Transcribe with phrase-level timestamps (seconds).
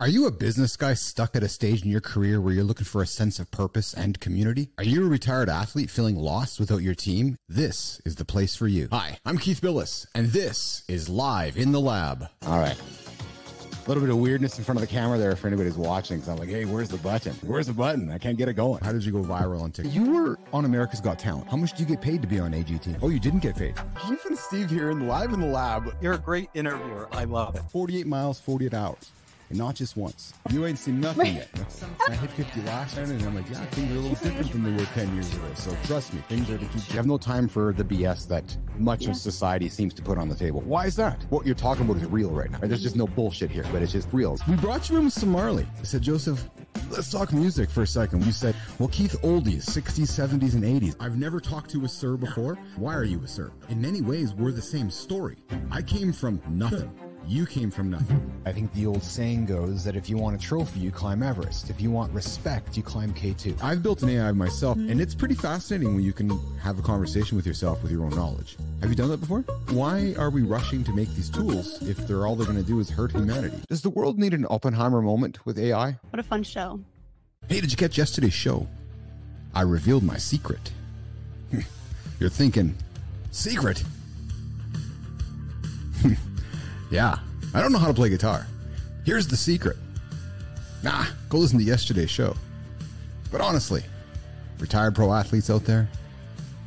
[0.00, 2.84] Are you a business guy stuck at a stage in your career where you're looking
[2.84, 4.70] for a sense of purpose and community?
[4.78, 7.36] Are you a retired athlete feeling lost without your team?
[7.48, 8.86] This is the place for you.
[8.92, 12.28] Hi, I'm Keith Bilous, and this is Live in the Lab.
[12.46, 12.80] All right.
[12.80, 16.18] A little bit of weirdness in front of the camera there for anybody who's watching.
[16.18, 17.34] Because I'm like, hey, where's the button?
[17.44, 18.08] Where's the button?
[18.08, 18.80] I can't get it going.
[18.84, 19.92] How did you go viral on TikTok?
[19.92, 21.50] You were on America's Got Talent.
[21.50, 23.00] How much do you get paid to be on AGT?
[23.02, 23.74] Oh, you didn't get paid.
[24.06, 25.92] Keith and Steve here in Live in the Lab.
[26.00, 27.08] You're a great interviewer.
[27.10, 27.62] I love it.
[27.72, 29.10] 48 miles, 48 hours
[29.48, 30.34] and not just once.
[30.50, 31.48] You ain't seen nothing yet.
[32.08, 34.64] I hit 50 last night, and I'm like, yeah, things are a little different than
[34.64, 35.44] they were 10 years ago.
[35.54, 36.88] So trust me, things are to keep.
[36.88, 39.10] You have no time for the BS that much yeah.
[39.10, 40.60] of society seems to put on the table.
[40.62, 41.24] Why is that?
[41.30, 42.58] What you're talking about is real right now.
[42.58, 44.38] There's just no bullshit here, but it's just real.
[44.48, 45.66] We brought you in with some Marley.
[45.78, 46.48] I said, Joseph,
[46.90, 48.24] let's talk music for a second.
[48.24, 50.96] You said, well, Keith, oldies, 60s, 70s, and 80s.
[51.00, 52.56] I've never talked to a sir before.
[52.76, 53.52] Why are you a sir?
[53.68, 55.36] In many ways, we're the same story.
[55.70, 57.07] I came from nothing.
[57.28, 58.32] You came from nothing.
[58.46, 61.68] I think the old saying goes that if you want a trophy, you climb Everest.
[61.68, 63.62] If you want respect, you climb K2.
[63.62, 67.36] I've built an AI myself, and it's pretty fascinating when you can have a conversation
[67.36, 68.56] with yourself with your own knowledge.
[68.80, 69.40] Have you done that before?
[69.72, 72.80] Why are we rushing to make these tools if they're all they're going to do
[72.80, 73.60] is hurt humanity?
[73.68, 75.98] Does the world need an Oppenheimer moment with AI?
[76.08, 76.80] What a fun show.
[77.46, 78.66] Hey, did you catch yesterday's show?
[79.54, 80.72] I revealed my secret.
[82.20, 82.74] You're thinking,
[83.32, 83.84] secret?
[86.90, 87.18] Yeah,
[87.54, 88.46] I don't know how to play guitar.
[89.04, 89.76] Here's the secret.
[90.82, 92.36] Nah, go listen to yesterday's show.
[93.30, 93.82] But honestly,
[94.58, 95.88] retired pro athletes out there,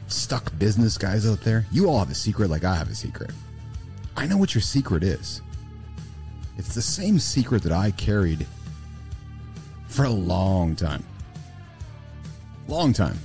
[0.08, 3.32] stuck business guys out there, you all have a secret like I have a secret.
[4.16, 5.42] I know what your secret is.
[6.58, 8.46] It's the same secret that I carried
[9.88, 11.04] for a long time.
[12.68, 13.18] Long time.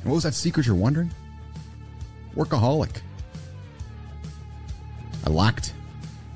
[0.00, 1.12] And what was that secret you're wondering?
[2.34, 3.00] Workaholic.
[5.24, 5.72] I lacked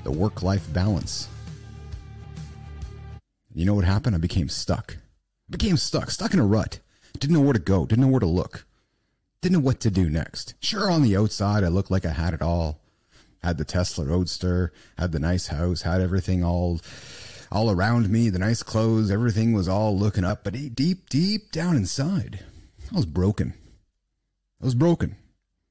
[0.03, 1.29] the work life balance.
[3.53, 4.15] You know what happened?
[4.15, 4.97] I became stuck.
[4.97, 6.79] I became stuck, stuck in a rut.
[7.19, 8.65] Didn't know where to go, didn't know where to look,
[9.41, 10.53] didn't know what to do next.
[10.59, 12.79] Sure, on the outside, I looked like I had it all.
[13.43, 16.81] Had the Tesla Roadster, had the nice house, had everything all
[17.51, 21.75] all around me, the nice clothes, everything was all looking up, but deep, deep down
[21.75, 22.43] inside,
[22.91, 23.53] I was broken.
[24.61, 25.15] I was broken.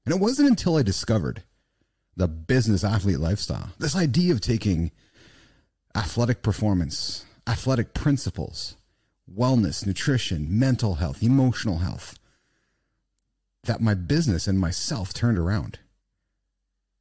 [0.05, 1.45] And it wasn't until I discovered
[2.19, 3.71] the business athlete lifestyle.
[3.79, 4.91] This idea of taking
[5.95, 8.77] athletic performance, athletic principles,
[9.33, 12.19] wellness, nutrition, mental health, emotional health,
[13.65, 15.79] that my business and myself turned around.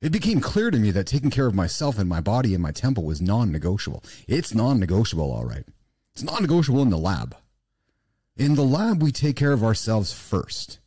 [0.02, 2.72] It became clear to me that taking care of myself and my body and my
[2.72, 4.04] temple was non negotiable.
[4.28, 5.66] It's non negotiable, all right.
[6.14, 7.36] It's non negotiable in the lab.
[8.36, 10.78] In the lab, we take care of ourselves first,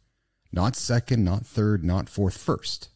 [0.52, 2.89] not second, not third, not fourth, first.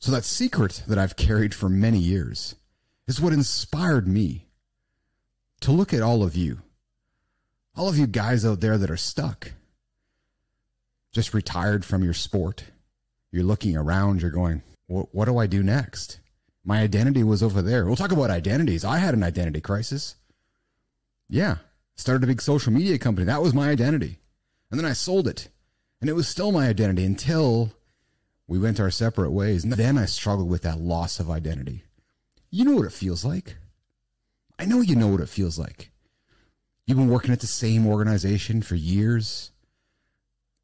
[0.00, 2.56] So that secret that I've carried for many years
[3.06, 4.46] is what inspired me
[5.60, 6.62] to look at all of you.
[7.76, 9.52] All of you guys out there that are stuck.
[11.12, 12.64] Just retired from your sport.
[13.30, 16.18] You're looking around, you're going, what do I do next?
[16.64, 17.84] My identity was over there.
[17.84, 18.84] We'll talk about identities.
[18.84, 20.16] I had an identity crisis.
[21.28, 21.56] Yeah.
[21.96, 23.26] Started a big social media company.
[23.26, 24.18] That was my identity.
[24.70, 25.48] And then I sold it.
[26.00, 27.72] And it was still my identity until
[28.50, 29.62] we went our separate ways.
[29.62, 31.84] And then I struggled with that loss of identity.
[32.50, 33.56] You know what it feels like.
[34.58, 35.92] I know you know what it feels like.
[36.84, 39.52] You've been working at the same organization for years,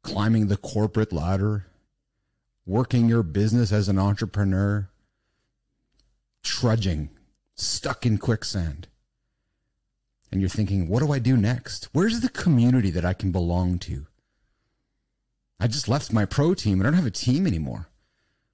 [0.03, 1.67] climbing the corporate ladder,
[2.65, 4.89] working your business as an entrepreneur,
[6.43, 7.09] trudging,
[7.55, 8.89] stuck in quicksand.
[10.29, 11.87] And you're thinking, what do I do next?
[11.93, 14.07] Where's the community that I can belong to?
[15.59, 16.79] I just left my pro team.
[16.79, 17.87] I don't have a team anymore.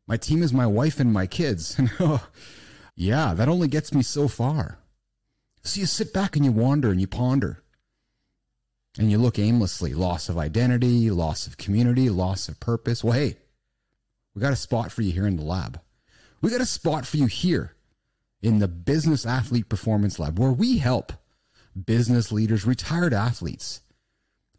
[0.08, 1.80] My team is my wife and my kids.
[2.96, 4.80] yeah, that only gets me so far.
[5.64, 7.64] So you sit back and you wander and you ponder.
[8.98, 13.04] And you look aimlessly loss of identity, loss of community, loss of purpose.
[13.04, 13.38] Well, hey,
[14.36, 15.80] we got a spot for you here in the lab.
[16.42, 17.76] We got a spot for you here
[18.42, 21.14] in the Business Athlete Performance Lab where we help
[21.86, 23.82] business leaders, retired athletes.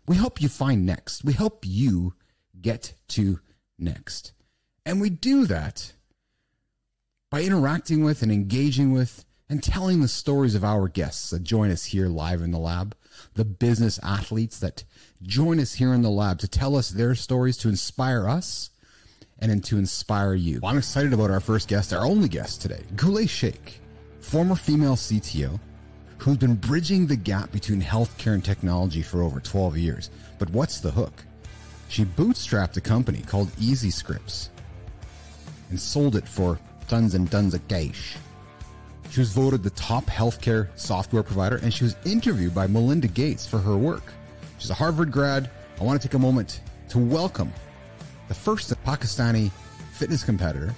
[0.06, 1.24] We help you find next.
[1.24, 2.14] We help you
[2.64, 3.38] get to
[3.78, 4.32] next.
[4.84, 5.92] And we do that
[7.30, 11.70] by interacting with and engaging with and telling the stories of our guests that join
[11.70, 12.96] us here live in the lab,
[13.34, 14.82] the business athletes that
[15.22, 18.70] join us here in the lab to tell us their stories to inspire us
[19.38, 20.60] and then to inspire you.
[20.62, 23.80] Well, I'm excited about our first guest, our only guest today, Gule Sheikh,
[24.20, 25.60] former female CTO
[26.18, 30.10] who's been bridging the gap between healthcare and technology for over 12 years.
[30.38, 31.12] But what's the hook?
[31.94, 34.50] She bootstrapped a company called Easy Scripts
[35.70, 36.58] and sold it for
[36.88, 38.16] tons and tons of cash.
[39.10, 43.46] She was voted the top healthcare software provider, and she was interviewed by Melinda Gates
[43.46, 44.12] for her work.
[44.58, 45.48] She's a Harvard grad.
[45.80, 47.52] I want to take a moment to welcome
[48.26, 49.52] the first Pakistani
[49.92, 50.74] fitness competitor,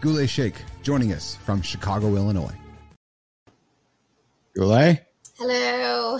[0.00, 2.56] Gule Sheikh, joining us from Chicago, Illinois.
[4.56, 4.98] Gule,
[5.38, 6.18] Hello.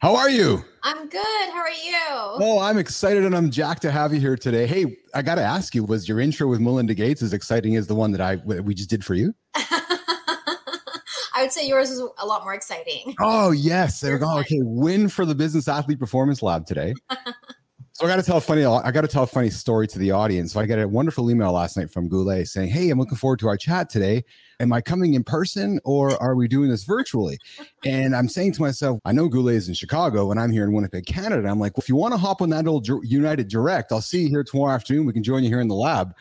[0.00, 0.64] How are you?
[0.84, 1.50] I'm good.
[1.50, 1.96] How are you?
[2.00, 4.64] Oh, I'm excited and I'm jacked to have you here today.
[4.64, 7.88] Hey, I got to ask you, was your intro with Melinda Gates as exciting as
[7.88, 9.34] the one that I we just did for you?
[9.56, 13.16] I would say yours is a lot more exciting.
[13.20, 14.38] Oh yes, there we go.
[14.38, 16.94] Okay, win for the Business Athlete Performance Lab today.
[17.92, 18.64] so I got to tell a funny.
[18.64, 20.52] I got to tell a funny story to the audience.
[20.52, 23.40] So I got a wonderful email last night from Gule saying, "Hey, I'm looking forward
[23.40, 24.24] to our chat today.
[24.60, 27.38] Am I coming in person or are we doing this virtually?"
[27.84, 30.72] And I'm saying to myself, I know Gule is in Chicago and I'm here in
[30.72, 31.48] Winnipeg, Canada.
[31.48, 34.22] I'm like, well, if you want to hop on that old United Direct, I'll see
[34.22, 35.06] you here tomorrow afternoon.
[35.06, 36.14] We can join you here in the lab.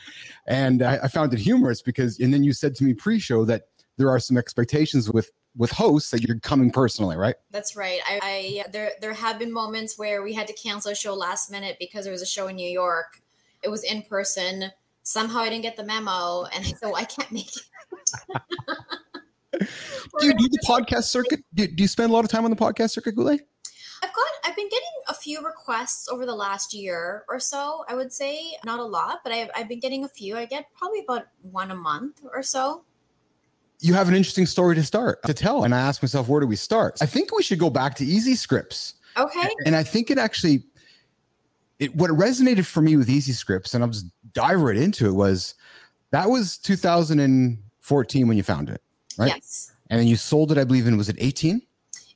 [0.48, 3.64] And I, I found it humorous because, and then you said to me pre-show that
[3.98, 7.36] there are some expectations with with hosts that you're coming personally, right?
[7.50, 8.00] That's right.
[8.08, 11.52] I, I there there have been moments where we had to cancel a show last
[11.52, 13.22] minute because there was a show in New York.
[13.64, 14.72] It was in person.
[15.02, 17.64] Somehow I didn't get the memo, and so I can't make it.
[20.20, 21.40] Do you do the podcast circuit?
[21.54, 23.40] Do, do you spend a lot of time on the podcast circuit, Gule?
[24.04, 27.84] I've got I've been getting a few requests over the last year or so.
[27.90, 30.38] I would say not a lot, but I've I've been getting a few.
[30.38, 32.84] I get probably about one a month or so.
[33.80, 36.48] You have an interesting story to start to tell, and I ask myself, where do
[36.48, 36.98] we start?
[37.02, 39.50] I think we should go back to Easy Scripts, Okay.
[39.68, 40.64] and I think it actually,
[41.78, 45.14] it what resonated for me with Easy Scripts, and I'll just dive right into it
[45.14, 45.54] was
[46.12, 46.58] that was
[47.88, 48.82] 2014 when you found it,
[49.18, 49.30] right?
[49.34, 49.72] Yes.
[49.90, 51.62] and then you sold it, I believe, in was it 18?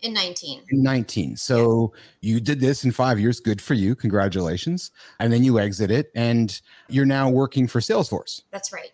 [0.02, 0.64] In 19.
[0.72, 1.38] 19.
[1.38, 3.40] So you did this in five years.
[3.40, 3.96] Good for you.
[3.96, 4.92] Congratulations.
[5.20, 6.60] And then you exit it, and
[6.90, 8.42] you're now working for Salesforce.
[8.52, 8.92] That's right.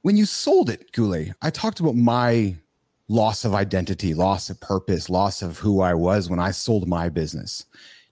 [0.00, 2.56] when you sold it, Gule, I talked about my
[3.08, 7.08] loss of identity, loss of purpose, loss of who I was when I sold my
[7.08, 7.66] business.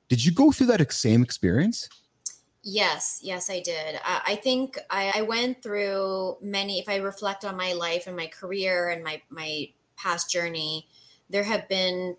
[0.08, 1.88] Did you go through that same experience?
[2.62, 3.98] Yes, yes, I did.
[4.04, 6.78] I, I think I, I went through many.
[6.78, 10.86] If I reflect on my life and my career and my my past journey,
[11.30, 12.16] there have been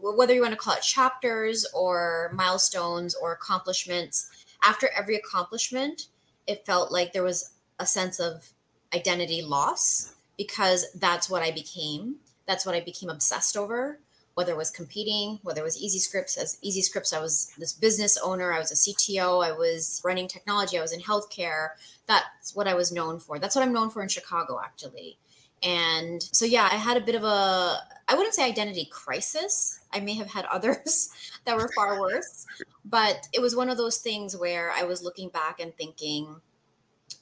[0.00, 4.30] whether you want to call it chapters or milestones or accomplishments.
[4.64, 6.08] After every accomplishment,
[6.46, 8.52] it felt like there was a sense of
[8.94, 12.16] identity loss because that's what I became.
[12.46, 14.00] That's what I became obsessed over
[14.34, 16.36] whether it was competing, whether it was Easy Scripts.
[16.36, 20.28] As Easy Scripts, I was this business owner, I was a CTO, I was running
[20.28, 21.70] technology, I was in healthcare.
[22.06, 23.38] That's what I was known for.
[23.38, 25.18] That's what I'm known for in Chicago, actually.
[25.62, 29.80] And so, yeah, I had a bit of a, I wouldn't say identity crisis.
[29.92, 31.10] I may have had others
[31.44, 32.46] that were far worse,
[32.84, 36.40] but it was one of those things where I was looking back and thinking,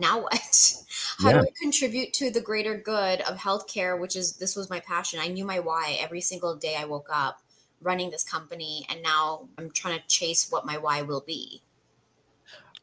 [0.01, 0.33] now what?
[1.19, 1.41] How Yeah.
[1.41, 5.21] do I contribute to the greater good of healthcare, which is this was my passion.
[5.21, 7.41] I knew my why every single day I woke up
[7.83, 11.63] running this company, and now I'm trying to chase what my why will be.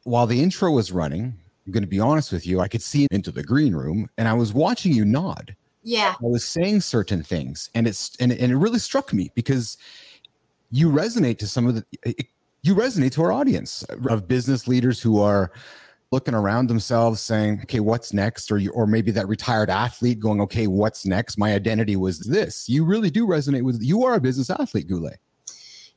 [0.04, 1.34] While the intro was running,
[1.66, 4.26] I'm going to be honest with you, I could see into the green room and
[4.26, 5.54] I was watching you nod.
[5.82, 9.76] Yeah, I was saying certain things and it's and, and it really struck me because
[10.70, 12.26] you resonate to some of the it-
[12.62, 15.52] you resonate to our audience of business leaders who are
[16.10, 20.40] looking around themselves saying okay what's next or you, or maybe that retired athlete going
[20.40, 24.20] okay what's next my identity was this you really do resonate with you are a
[24.20, 25.10] business athlete Gule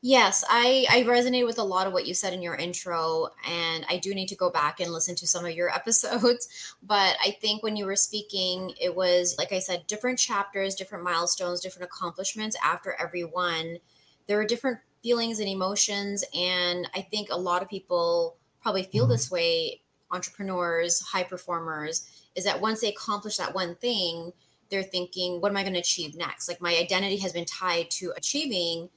[0.04, 3.86] Yes, I, I resonate with a lot of what you said in your intro, and
[3.88, 6.76] I do need to go back and listen to some of your episodes.
[6.82, 11.04] But I think when you were speaking, it was, like I said, different chapters, different
[11.04, 13.78] milestones, different accomplishments after every one.
[14.26, 16.24] There are different feelings and emotions.
[16.36, 19.12] And I think a lot of people probably feel mm-hmm.
[19.12, 24.32] this way entrepreneurs, high performers, is that once they accomplish that one thing,
[24.70, 26.48] they're thinking, what am I going to achieve next?
[26.48, 28.90] Like my identity has been tied to achieving.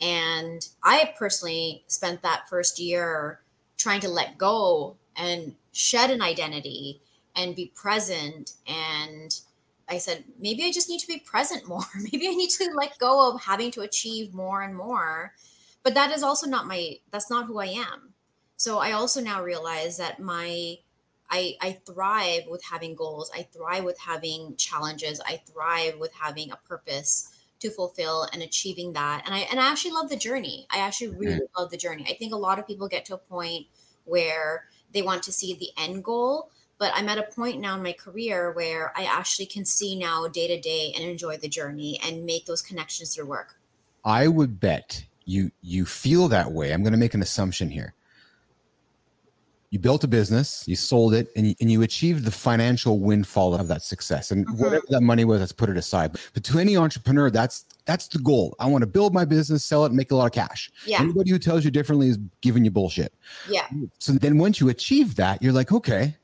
[0.00, 3.40] And I personally spent that first year
[3.78, 7.00] trying to let go and shed an identity
[7.36, 8.54] and be present.
[8.66, 9.38] And
[9.88, 11.84] I said, maybe I just need to be present more.
[11.96, 15.32] maybe I need to let go of having to achieve more and more.
[15.82, 18.09] But that is also not my, that's not who I am.
[18.60, 20.76] So I also now realize that my,
[21.30, 23.30] I, I thrive with having goals.
[23.34, 25.18] I thrive with having challenges.
[25.24, 29.22] I thrive with having a purpose to fulfill and achieving that.
[29.24, 30.66] And I and I actually love the journey.
[30.68, 31.20] I actually mm-hmm.
[31.20, 32.04] really love the journey.
[32.06, 33.66] I think a lot of people get to a point
[34.04, 37.82] where they want to see the end goal, but I'm at a point now in
[37.82, 41.98] my career where I actually can see now day to day and enjoy the journey
[42.06, 43.56] and make those connections through work.
[44.04, 47.94] i would bet you you feel that way i'm going to make an assumption here
[49.70, 53.54] you built a business, you sold it, and you, and you achieved the financial windfall
[53.54, 54.32] of that success.
[54.32, 54.58] And Mhm.
[54.58, 56.18] whatever that money was, let's put it aside.
[56.34, 58.54] But to any entrepreneur, that's that's the goal.
[58.60, 60.70] I want to build my business, sell it, make a lot of cash.
[60.86, 61.00] Yeah.
[61.00, 63.12] Anybody who tells you differently is giving you bullshit.
[63.48, 63.66] Yeah.
[63.98, 66.16] So then once you achieve that, you're like, okay,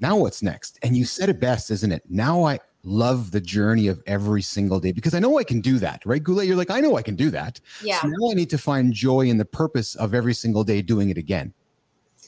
[0.00, 0.78] now what's next?
[0.82, 2.02] And you said it best, isn't it?
[2.10, 5.78] Now I love the journey of every single day because I know I can do
[5.78, 6.22] that, right?
[6.22, 7.60] Gule, you're like, I know I can do that.
[7.82, 8.00] Yeah.
[8.00, 11.08] So now I need to find joy in the purpose of every single day doing
[11.10, 11.52] it again.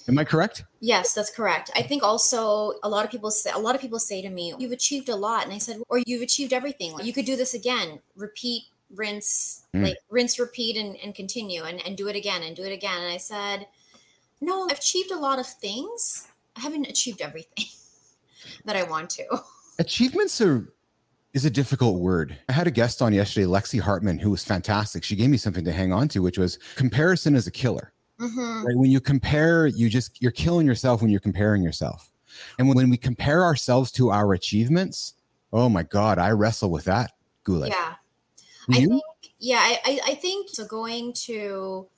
[0.08, 0.64] Am I correct?
[0.80, 1.70] Yes, that's correct.
[1.74, 4.54] I think also a lot of people say a lot of people say to me,
[4.58, 6.94] "You've achieved a lot," and I said, "Or you've achieved everything.
[7.02, 8.00] You could do this again.
[8.16, 8.64] Repeat,
[8.94, 9.84] rinse, Mm.
[9.84, 12.98] like rinse, repeat, and, and continue, and, and do it again and do it again."
[13.00, 13.66] And I said,
[14.40, 16.26] "No, I've achieved a lot of things.
[16.56, 17.66] I haven't achieved everything
[18.64, 19.24] that I want to."
[19.78, 20.72] Achievements are
[21.32, 22.36] is a difficult word.
[22.48, 25.04] I had a guest on yesterday, Lexi Hartman, who was fantastic.
[25.04, 27.92] She gave me something to hang on to, which was comparison is a killer.
[28.20, 28.76] Hmm Right?
[28.76, 32.10] When you compare, you just you're killing yourself when you're comparing yourself.
[32.58, 35.14] And when, when we compare ourselves to our achievements,
[35.52, 37.12] oh my God, I wrestle with that,
[37.44, 37.66] Gule.
[37.66, 37.94] Yeah.
[38.70, 39.02] I think,
[39.38, 40.64] yeah, I, I, I think so.
[40.64, 41.88] Going to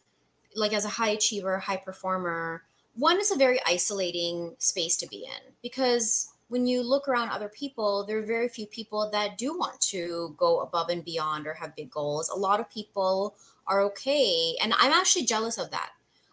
[0.54, 2.62] like as a high achiever, high performer,
[2.94, 7.48] one is a very isolating space to be in because when you look around other
[7.48, 11.54] people, there are very few people that do want to go above and beyond or
[11.54, 12.28] have big goals.
[12.28, 13.34] A lot of people
[13.66, 14.54] are okay.
[14.62, 15.92] And I'm actually jealous of that.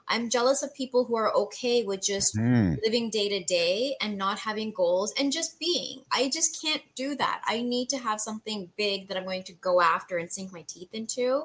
[0.10, 2.76] I'm jealous of people who are okay with just Hmm.
[2.84, 6.04] living day to day and not having goals and just being.
[6.12, 7.42] I just can't do that.
[7.46, 10.64] I need to have something big that I'm going to go after and sink my
[10.64, 11.44] teeth into.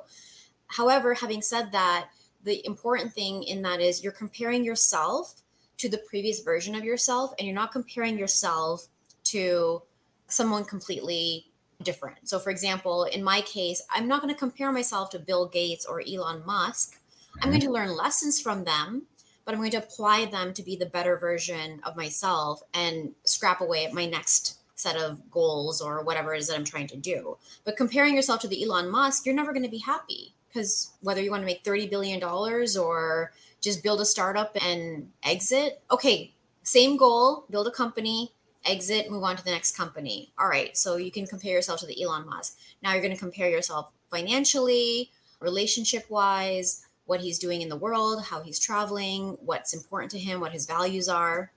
[0.66, 2.08] However, having said that,
[2.42, 5.42] the important thing in that is you're comparing yourself
[5.78, 8.86] to the previous version of yourself and you're not comparing yourself
[9.24, 9.82] to
[10.28, 11.50] someone completely
[11.82, 12.28] different.
[12.28, 15.84] So for example, in my case, I'm not going to compare myself to Bill Gates
[15.84, 16.98] or Elon Musk.
[17.42, 19.06] I'm going to learn lessons from them
[19.44, 23.60] but I'm going to apply them to be the better version of myself and scrap
[23.60, 26.96] away at my next set of goals or whatever it is that I'm trying to
[26.96, 27.36] do.
[27.64, 31.22] But comparing yourself to the Elon Musk, you're never going to be happy because whether
[31.22, 36.96] you want to make $30 billion or just build a startup and exit, okay, same
[36.96, 38.32] goal, build a company,
[38.64, 40.32] exit, move on to the next company.
[40.38, 42.56] All right, so you can compare yourself to the Elon Musk.
[42.82, 45.10] Now you're going to compare yourself financially,
[45.40, 50.40] relationship wise, what he's doing in the world, how he's traveling, what's important to him,
[50.40, 51.52] what his values are.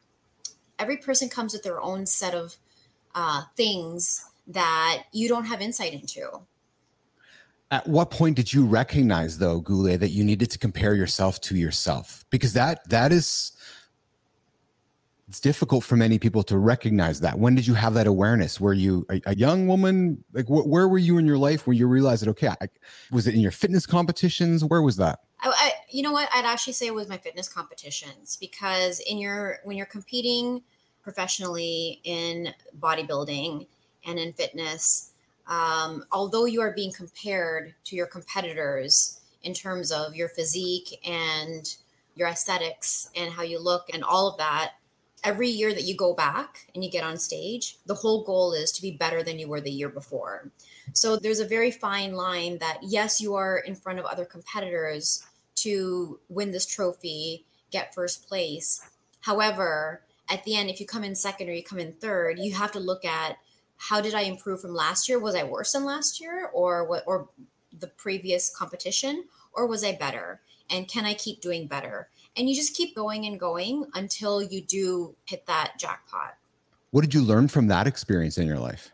[0.80, 2.56] Every person comes with their own set of
[3.16, 6.42] uh, things that you don't have insight into.
[7.70, 11.56] At what point did you recognize, though, Gule, that you needed to compare yourself to
[11.56, 12.24] yourself?
[12.30, 13.52] Because that that is
[15.28, 17.38] it's difficult for many people to recognize that.
[17.38, 18.62] When did you have that awareness?
[18.62, 20.24] Were you a, a young woman?
[20.32, 22.30] Like, wh- where were you in your life where you realized that?
[22.30, 22.68] Okay, I,
[23.12, 24.64] was it in your fitness competitions?
[24.64, 25.20] Where was that?
[25.42, 26.30] I, I, you know what?
[26.34, 30.62] I'd actually say it was my fitness competitions because in your when you're competing
[31.04, 33.68] professionally in bodybuilding
[34.06, 35.12] and in fitness,
[35.48, 41.76] um, although you are being compared to your competitors in terms of your physique and
[42.16, 44.74] your aesthetics and how you look and all of that,
[45.24, 48.72] every year that you go back and you get on stage, the whole goal is
[48.72, 50.50] to be better than you were the year before.
[50.94, 55.26] So there's a very fine line that yes, you are in front of other competitors
[55.58, 58.82] to win this trophy, get first place.
[59.22, 62.54] However, at the end, if you come in second or you come in third, you
[62.54, 63.38] have to look at
[63.78, 65.20] how did I improve from last year?
[65.20, 67.30] Was I worse than last year or what or
[67.80, 70.42] the previous competition or was I better?
[70.70, 72.10] And can I keep doing better?
[72.36, 76.36] And you just keep going and going until you do hit that jackpot.
[76.92, 78.92] What did you learn from that experience in your life?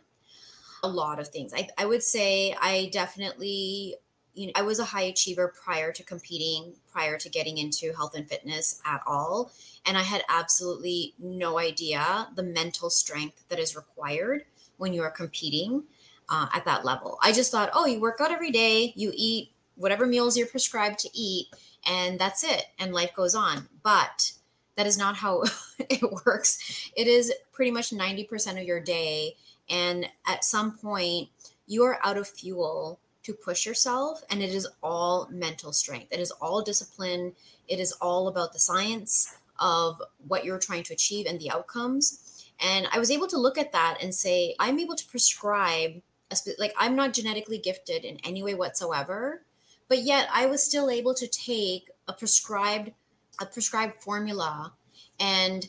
[0.83, 1.53] a lot of things.
[1.53, 3.95] I, I would say I definitely,
[4.33, 8.15] you know, I was a high achiever prior to competing, prior to getting into health
[8.15, 9.51] and fitness at all.
[9.85, 14.45] And I had absolutely no idea the mental strength that is required
[14.77, 15.83] when you are competing
[16.29, 17.17] uh, at that level.
[17.21, 20.99] I just thought, oh, you work out every day, you eat whatever meals you're prescribed
[20.99, 21.47] to eat,
[21.85, 22.65] and that's it.
[22.79, 23.67] And life goes on.
[23.83, 24.33] But
[24.75, 25.43] that is not how
[25.79, 26.91] it works.
[26.95, 29.35] It is pretty much 90% of your day
[29.69, 31.29] and at some point,
[31.67, 34.23] you are out of fuel to push yourself.
[34.29, 36.07] And it is all mental strength.
[36.11, 37.33] It is all discipline.
[37.67, 42.51] It is all about the science of what you're trying to achieve and the outcomes.
[42.59, 46.01] And I was able to look at that and say, I'm able to prescribe,
[46.31, 49.43] a spe- like, I'm not genetically gifted in any way whatsoever.
[49.89, 52.91] But yet, I was still able to take a prescribed
[53.39, 54.73] a prescribed formula
[55.19, 55.67] and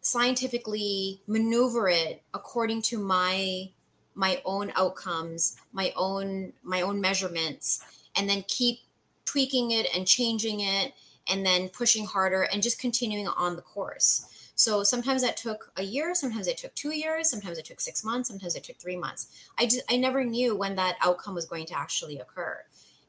[0.00, 3.70] scientifically maneuver it according to my
[4.16, 7.84] my own outcomes my own my own measurements
[8.16, 8.80] and then keep
[9.24, 10.94] tweaking it and changing it
[11.28, 14.52] and then pushing harder and just continuing on the course.
[14.54, 18.02] So sometimes that took a year, sometimes it took two years, sometimes it took six
[18.02, 19.28] months, sometimes it took three months.
[19.58, 22.62] I just I never knew when that outcome was going to actually occur.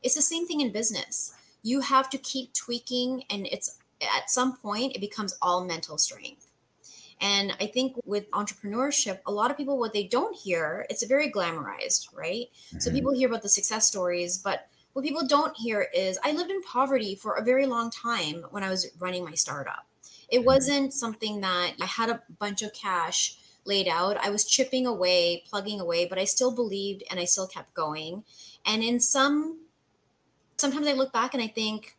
[0.04, 1.34] It's the same thing in business.
[1.64, 6.47] You have to keep tweaking, and it's at some point it becomes all mental strength.
[7.20, 11.08] And I think with entrepreneurship, a lot of people what they don't hear, it's a
[11.08, 12.48] very glamorized, right?
[12.68, 12.80] Mm-hmm.
[12.80, 16.52] So people hear about the success stories, but what people don't hear is I lived
[16.52, 19.86] in poverty for a very long time when I was running my startup.
[20.30, 20.46] It mm-hmm.
[20.46, 24.18] wasn't something that I had a bunch of cash laid out.
[24.18, 28.24] I was chipping away, plugging away, but I still believed and I still kept going.
[28.66, 29.60] And in some,
[30.58, 31.98] sometimes I look back and I think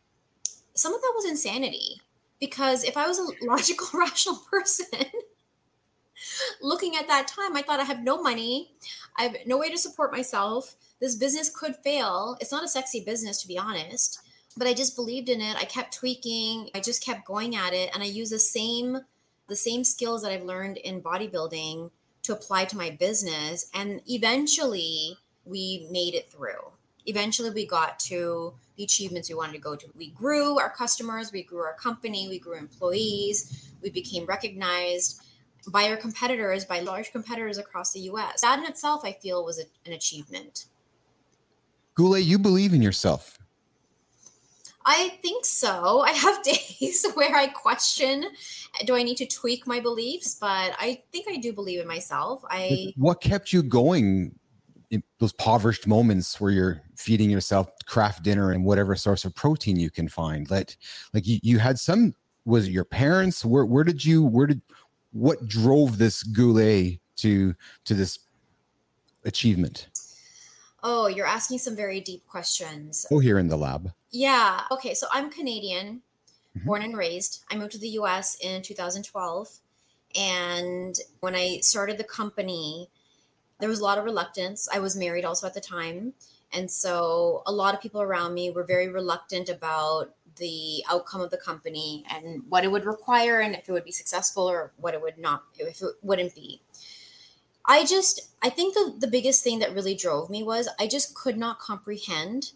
[0.75, 2.01] some of that was insanity.
[2.40, 4.87] Because if I was a logical, rational person,
[6.62, 8.73] looking at that time, I thought I have no money.
[9.16, 10.76] I have no way to support myself.
[11.00, 12.37] This business could fail.
[12.40, 14.21] It's not a sexy business, to be honest
[14.59, 15.57] but I just believed in it.
[15.57, 16.68] I kept tweaking.
[16.75, 18.99] I just kept going at it and I use the same
[19.47, 21.90] the same skills that I've learned in bodybuilding
[22.25, 25.16] to apply to my business and eventually
[25.47, 26.73] we made it through.
[27.07, 29.87] Eventually we got to the achievements we wanted to go to.
[29.97, 35.21] We grew our customers, we grew our company, we grew employees, we became recognized
[35.67, 38.41] by our competitors, by large competitors across the US.
[38.41, 40.67] That in itself, I feel, was a, an achievement.
[41.97, 43.39] Gule, you believe in yourself.
[44.87, 46.01] I think so.
[46.07, 48.27] I have days where I question
[48.87, 52.45] do I need to tweak my beliefs, but I think I do believe in myself.
[52.49, 54.39] I What kept you going
[54.90, 59.78] in those impoverished moments where you're feeding yourself Kraft Dinner and whatever source of protein
[59.78, 60.50] you can find?
[60.50, 60.76] Like
[61.12, 62.14] like you, you had some
[62.45, 63.45] was it your parents?
[63.45, 64.62] Where where did you where did
[65.12, 67.54] what drove this Gule to
[67.85, 68.18] to this
[69.25, 69.88] achievement?
[70.83, 73.04] Oh, you're asking some very deep questions.
[73.11, 73.92] Oh, here in the lab.
[74.11, 74.62] Yeah.
[74.71, 74.95] Okay.
[74.95, 76.02] So I'm Canadian,
[76.57, 76.66] mm-hmm.
[76.66, 77.45] born and raised.
[77.50, 79.49] I moved to the US in 2012.
[80.16, 82.88] And when I started the company,
[83.61, 84.69] there was a lot of reluctance.
[84.73, 86.15] I was married also at the time.
[86.53, 91.31] And so a lot of people around me were very reluctant about the outcome of
[91.31, 94.94] the company and what it would require and if it would be successful or what
[94.94, 96.62] it would not, if it wouldn't be.
[97.66, 101.14] I just, I think the, the biggest thing that really drove me was I just
[101.14, 102.53] could not comprehend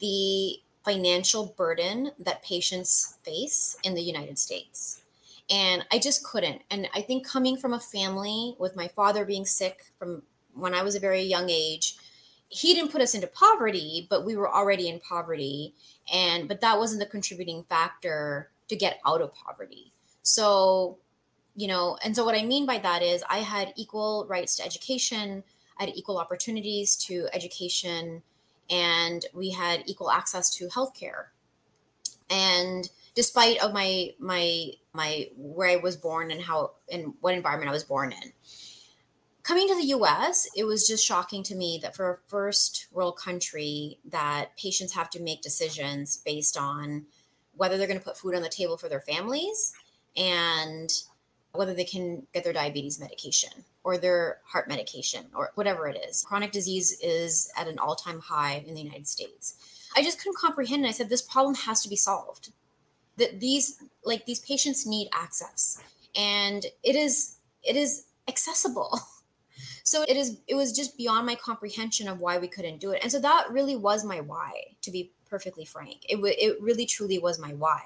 [0.00, 5.02] the financial burden that patients face in the United States.
[5.50, 6.62] And I just couldn't.
[6.70, 10.22] And I think coming from a family with my father being sick from
[10.54, 11.96] when I was a very young age,
[12.48, 15.74] he didn't put us into poverty, but we were already in poverty.
[16.12, 19.92] And, but that wasn't the contributing factor to get out of poverty.
[20.22, 20.98] So
[21.54, 24.64] you know, and so what I mean by that is I had equal rights to
[24.64, 25.44] education,
[25.78, 28.22] I had equal opportunities to education,
[28.70, 31.26] and we had equal access to healthcare.
[32.30, 37.70] And despite of my my my where I was born and how and what environment
[37.70, 38.32] I was born in.
[39.44, 43.18] Coming to the US, it was just shocking to me that for a first world
[43.18, 47.04] country that patients have to make decisions based on
[47.54, 49.74] whether they're going to put food on the table for their families
[50.16, 50.90] and
[51.52, 53.52] whether they can get their diabetes medication
[53.84, 56.24] or their heart medication or whatever it is.
[56.26, 59.56] Chronic disease is at an all time high in the United States.
[59.94, 60.80] I just couldn't comprehend.
[60.84, 62.50] And I said, this problem has to be solved.
[63.18, 65.82] That these, like, these patients need access
[66.16, 68.98] and it is, it is accessible.
[69.84, 73.00] So it is, it was just beyond my comprehension of why we couldn't do it.
[73.02, 76.04] And so that really was my why, to be perfectly frank.
[76.08, 77.80] It, w- it really truly was my why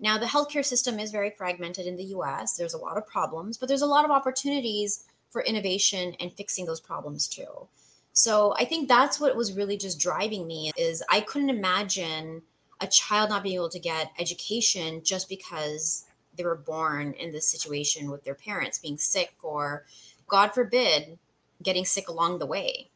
[0.00, 2.56] now, the healthcare system is very fragmented in the US.
[2.56, 6.66] There's a lot of problems, but there's a lot of opportunities for innovation and fixing
[6.66, 7.68] those problems too.
[8.12, 12.42] So I think that's what was really just driving me is I couldn't imagine
[12.80, 16.04] a child not being able to get education just because
[16.36, 19.84] they were born in this situation with their parents being sick or
[20.26, 21.18] God forbid
[21.64, 22.90] getting sick along the way.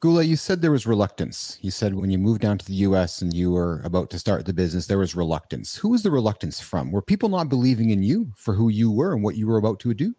[0.00, 1.58] Gule, you said there was reluctance.
[1.60, 4.46] You said when you moved down to the US and you were about to start
[4.46, 5.74] the business, there was reluctance.
[5.74, 6.92] Who was the reluctance from?
[6.92, 9.80] Were people not believing in you for who you were and what you were about
[9.80, 10.14] to do?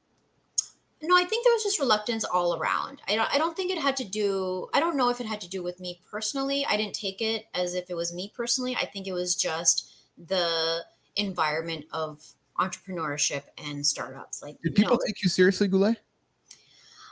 [1.02, 3.02] No, I think there was just reluctance all around.
[3.08, 5.40] I don't I don't think it had to do I don't know if it had
[5.42, 6.66] to do with me personally.
[6.70, 8.76] I didn't take it as if it was me personally.
[8.76, 10.84] I think it was just the
[11.16, 12.22] environment of
[12.60, 14.44] entrepreneurship and startups.
[14.44, 15.96] Like Did people take you seriously, Gule?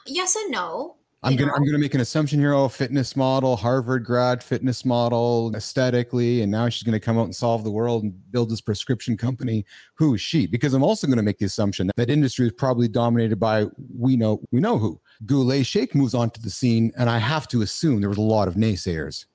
[0.08, 0.96] Yes and no.
[1.24, 2.54] I'm gonna I'm gonna make an assumption here.
[2.54, 7.36] Oh, fitness model, Harvard grad, fitness model, aesthetically, and now she's gonna come out and
[7.36, 9.66] solve the world and build this prescription company.
[9.96, 10.46] Who is she?
[10.46, 13.66] Because I'm also gonna make the assumption that, industry is probably dominated by
[13.98, 15.02] we know we know who.
[15.26, 18.48] Gule Sheikh moves onto the scene, and I have to assume there was a lot
[18.48, 19.26] of naysayers.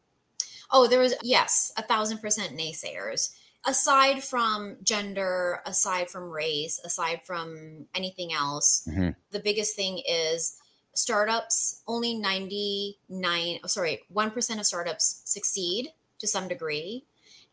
[0.70, 3.30] Oh, there was yes, a thousand percent naysayers.
[3.64, 9.14] aside from gender, aside from race, aside from anything else, Mhm.
[9.30, 10.54] the biggest thing is
[10.94, 17.04] startups only 99 oh, sorry 1% of startups succeed to some degree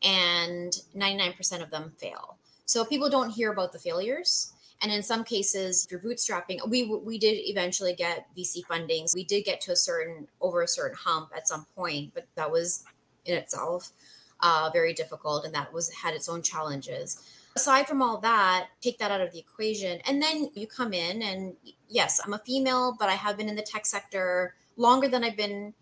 [0.04, 2.38] and 99% of them fail.
[2.66, 6.86] So people don't hear about the failures and in some cases if you're bootstrapping we
[6.86, 10.98] we did eventually get vc funding we did get to a certain over a certain
[10.98, 12.84] hump at some point but that was
[13.26, 13.92] in itself
[14.42, 17.22] uh, very difficult and that was had its own challenges
[17.60, 21.22] aside from all that take that out of the equation and then you come in
[21.22, 21.56] and
[21.90, 25.36] yes i'm a female but i have been in the tech sector longer than i've
[25.38, 25.74] been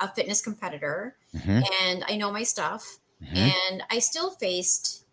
[0.00, 1.62] a fitness competitor Mhm.
[1.82, 3.36] and i know my stuff Mhm.
[3.36, 5.04] and i still faced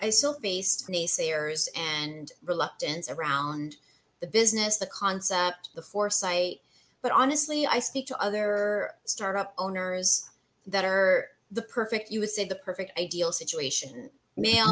[0.00, 3.76] i still faced naysayers and reluctance around
[4.20, 6.60] the business the concept the foresight
[7.02, 10.30] but honestly i speak to other startup owners
[10.66, 14.66] that are the perfect you would say the perfect ideal situation male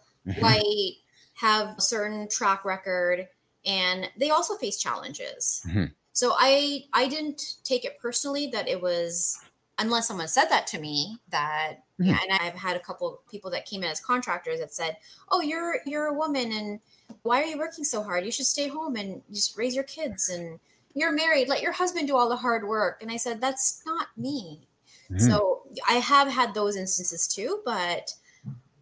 [0.00, 0.07] Mhm.
[0.40, 0.94] White
[1.34, 3.28] have a certain track record
[3.64, 5.92] and they also face challenges Mhm.
[6.12, 9.38] so i i didn't take it personally that it was
[9.78, 12.06] unless someone said that to me that Mhm.
[12.06, 14.96] yeah and i've had a couple people that came in as contractors that said
[15.30, 16.80] oh you're you're a woman and
[17.22, 20.28] why are you working so hard you should stay home and just raise your kids
[20.28, 20.58] and
[20.94, 24.08] you're married let your husband do all the hard work and i said that's not
[24.16, 24.60] me
[25.10, 25.20] Mhm.
[25.20, 28.14] so I have had those instances too, but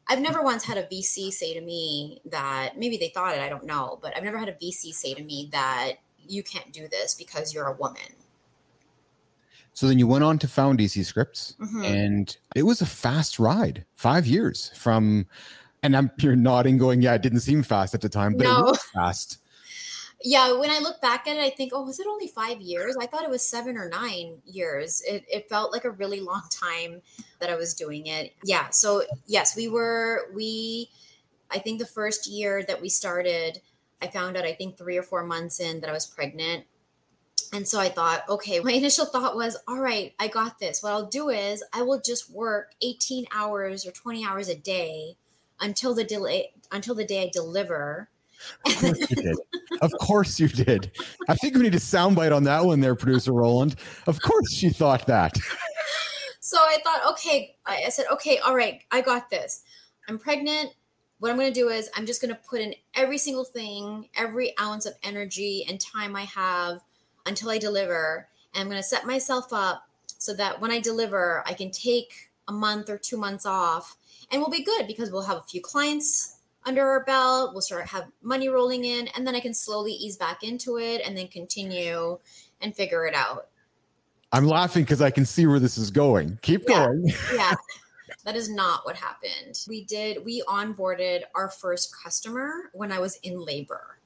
[0.08, 3.48] I've never once had a VC say to me that maybe they thought it, I
[3.48, 5.94] don't know, but I've never had a VC say to me that
[6.28, 8.02] you can't do this because you're a woman.
[9.74, 11.84] So then you went on to found Easy Scripts, Mhm.
[11.84, 13.84] and it was a fast ride.
[13.94, 15.26] Five years from,
[15.82, 18.60] and I'm you're nodding, going, "Yeah, it didn't seem fast at the time, but No.
[18.60, 19.38] it was fast."
[20.22, 22.96] Yeah, when I look back at it, I think, oh, was it only five years?
[23.00, 25.02] I thought it was seven or nine years.
[25.06, 27.02] It, it felt like a really long time
[27.40, 28.32] that I was doing it.
[28.44, 28.70] Yeah.
[28.70, 30.90] So, yes, we were, we,
[31.50, 33.60] I think the first year that we started,
[34.00, 36.64] I found out, I think three or four months in, that I was pregnant.
[37.52, 40.82] And so I thought, okay, my initial thought was, all right, I got this.
[40.82, 45.16] What I'll do is I will just work 18 hours or 20 hours a day
[45.60, 48.08] until the delay, until the day I deliver.
[48.64, 49.36] Of course you did.
[49.80, 50.92] Of course you did.
[51.28, 53.76] I think we need a soundbite on that one, there, producer Roland.
[54.06, 55.36] Of course she thought that.
[56.40, 59.64] So I thought, okay, I, I said, okay, all right, I got this.
[60.08, 60.70] I'm pregnant.
[61.18, 64.08] What I'm going to do is I'm just going to put in every single thing,
[64.16, 66.82] every ounce of energy and time I have
[67.26, 68.28] until I deliver.
[68.54, 72.30] And I'm going to set myself up so that when I deliver, I can take
[72.46, 73.96] a month or two months off
[74.30, 76.35] and we'll be good because we'll have a few clients
[76.66, 77.52] under our belt.
[77.52, 81.00] We'll start have money rolling in and then I can slowly ease back into it
[81.06, 82.18] and then continue
[82.60, 83.48] and figure it out.
[84.32, 86.38] I'm laughing because I can see where this is going.
[86.42, 86.86] Keep Yeah.
[86.86, 87.12] going.
[87.34, 87.54] yeah
[88.24, 93.16] that is not what happened we did we onboarded our first customer when i was
[93.24, 93.98] in labor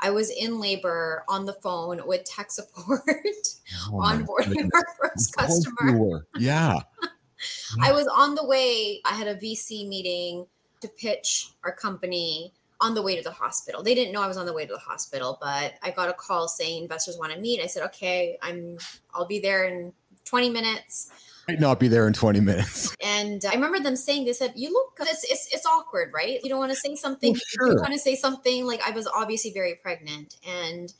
[0.00, 5.46] i was in labor on the phone with tech support Oh onboarding our first Of
[5.46, 6.26] course you customer.
[6.38, 6.80] Yeah.
[7.82, 10.46] i was on the way i had a vc meeting
[10.80, 14.36] to pitch our company on the way to the hospital they didn't know i was
[14.36, 17.40] on the way to the hospital but i got a call saying investors want to
[17.40, 18.78] meet i said okay i'm
[19.14, 19.92] i'll be there in
[20.24, 21.10] 20 minutes
[21.48, 22.94] Might not be there in 20 minutes.
[23.02, 26.40] And uh, I remember them saying, they said, you look, it's, it's, it's awkward, right?
[26.42, 27.34] You don't want to say something.
[27.58, 30.36] Well, You want to say something like I was obviously very pregnant.
[30.46, 30.92] And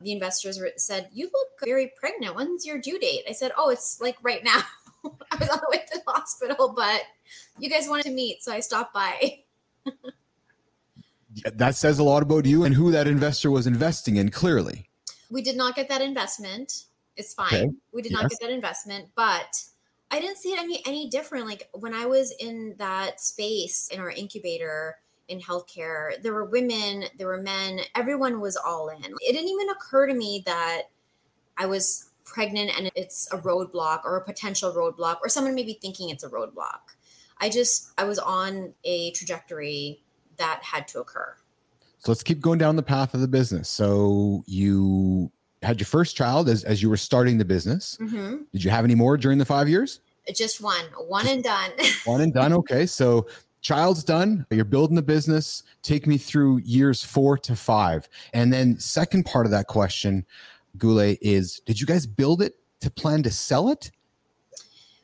[0.00, 2.36] the investors said, you look very pregnant.
[2.36, 3.22] When's your due date?
[3.28, 4.60] I said, oh, it's like right now.
[5.32, 7.02] I was on the way to the hospital, but
[7.58, 8.42] you guys wanted to meet.
[8.42, 9.40] So I stopped by.
[11.34, 14.88] Yeah, That says a lot about you and who that investor was investing in, clearly.
[15.30, 16.84] We did not get that investment.
[17.16, 17.52] It's fine.
[17.54, 17.70] Okay.
[17.92, 18.22] We did Yes.
[18.22, 19.62] not get that investment, but
[20.10, 21.46] I didn't see it any any different.
[21.46, 24.96] Like when I was in that space in our incubator
[25.28, 29.04] in healthcare, there were women, there were men, everyone was all in.
[29.04, 30.84] It didn't even occur to me that
[31.58, 35.78] I was pregnant and it's a roadblock or a potential roadblock or someone may be
[35.80, 36.80] thinking it's a roadblock.
[37.40, 40.02] I just I was on a trajectory
[40.36, 41.34] that had to occur.
[41.98, 43.68] So let's keep going down the path of the business.
[43.68, 47.96] So you had your first child as, as you were starting the business.
[48.00, 50.00] hmm Did you have any more during the five years?
[50.34, 51.70] Just one, one and done.
[52.04, 52.52] One and done.
[52.52, 52.84] Okay.
[52.84, 53.26] So
[53.62, 54.44] child's done.
[54.50, 55.62] You're building the business.
[55.82, 58.08] Take me through years four to five.
[58.34, 60.26] And then second part of that question,
[60.76, 63.90] Gule, is did you guys build it to plan to sell it?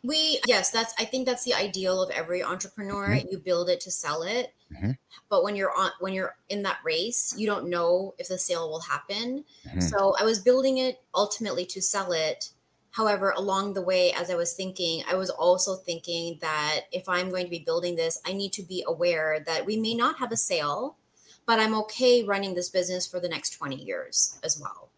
[0.02, 3.14] We yes, that's I think that's the ideal of every entrepreneur.
[3.30, 4.52] You build it to sell it.
[4.70, 4.98] Mhm.
[5.30, 8.68] But when you're on when you're in that race, you don't know if the sale
[8.68, 9.44] will happen.
[9.66, 9.90] Mhm.
[9.90, 12.50] So I was building it ultimately to sell it.
[12.90, 17.30] However, along the way, as I was thinking, I was also thinking that if I'm
[17.30, 20.30] going to be building this, I need to be aware that we may not have
[20.30, 20.96] a sale,
[21.44, 24.90] but I'm okay running this business for the next 20 years as well.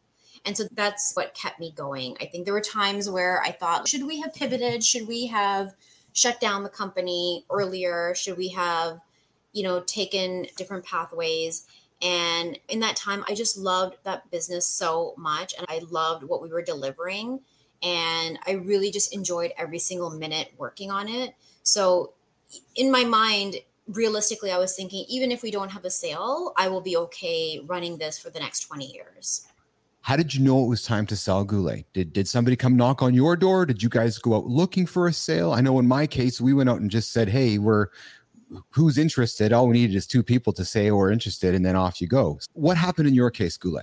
[0.47, 2.17] And so that's what kept me going.
[2.21, 4.85] I think there were times where I thought, should we have pivoted?
[4.85, 5.75] Should we have
[6.13, 8.15] shut down the company earlier?
[8.15, 9.01] Should we have,
[9.53, 11.67] you know, taken different pathways?
[12.01, 15.53] And in that time, I just loved that business so much.
[15.59, 17.41] And I loved what we were delivering.
[17.83, 21.35] And I really just enjoyed every single minute working on it.
[21.63, 22.13] So,
[22.77, 23.57] in my mind,
[23.89, 27.61] realistically, I was thinking, even if we don't have a sale, I will be okay
[27.67, 29.49] running this for the next 20 years.
[30.07, 31.85] How did you know it was time to sell Gule?
[31.93, 33.67] Did did somebody come knock on your door?
[33.67, 35.51] Did you guys go out looking for a sale?
[35.51, 37.89] I know in my case, we went out and just said, "Hey, we're
[38.71, 42.01] who's interested?" All we needed is two people to say we're interested, and then off
[42.01, 42.39] you go.
[42.53, 43.83] What happened in your case, Gule?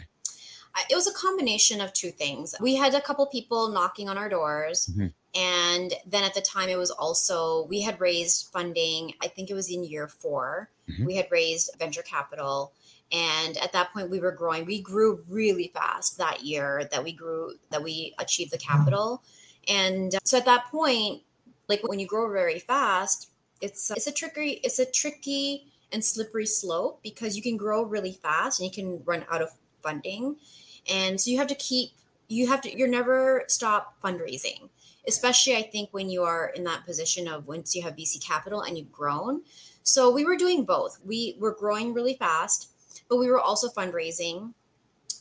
[0.90, 2.56] It was a combination of two things.
[2.62, 4.90] We had a couple people knocking on our doors.
[4.94, 5.08] Mm-hmm.
[5.36, 9.14] And then at the time, it was also, we had raised funding.
[9.22, 11.06] I think it was in year 4 mm-hmm.
[11.06, 12.72] We had raised venture capital
[13.14, 14.66] and at that point we were growing.
[14.66, 19.24] We grew really fast that year that we grew that we achieved the capital.
[19.70, 21.22] And uh, so at that point
[21.70, 23.30] like when you grow very fast
[23.62, 27.84] it's uh, it's a tricky it's a tricky and slippery slope because you can grow
[27.84, 29.52] really fast and you can run out of
[29.84, 30.36] funding.
[30.92, 31.92] And so you have to keep
[32.28, 34.70] you have to you're never stop fundraising
[35.08, 38.62] especially i think when you are in that position of once you have vc capital
[38.62, 39.42] and you've grown.
[39.84, 40.98] So we were doing both.
[41.06, 42.73] We were growing really fast
[43.10, 44.54] but we were also fundraising.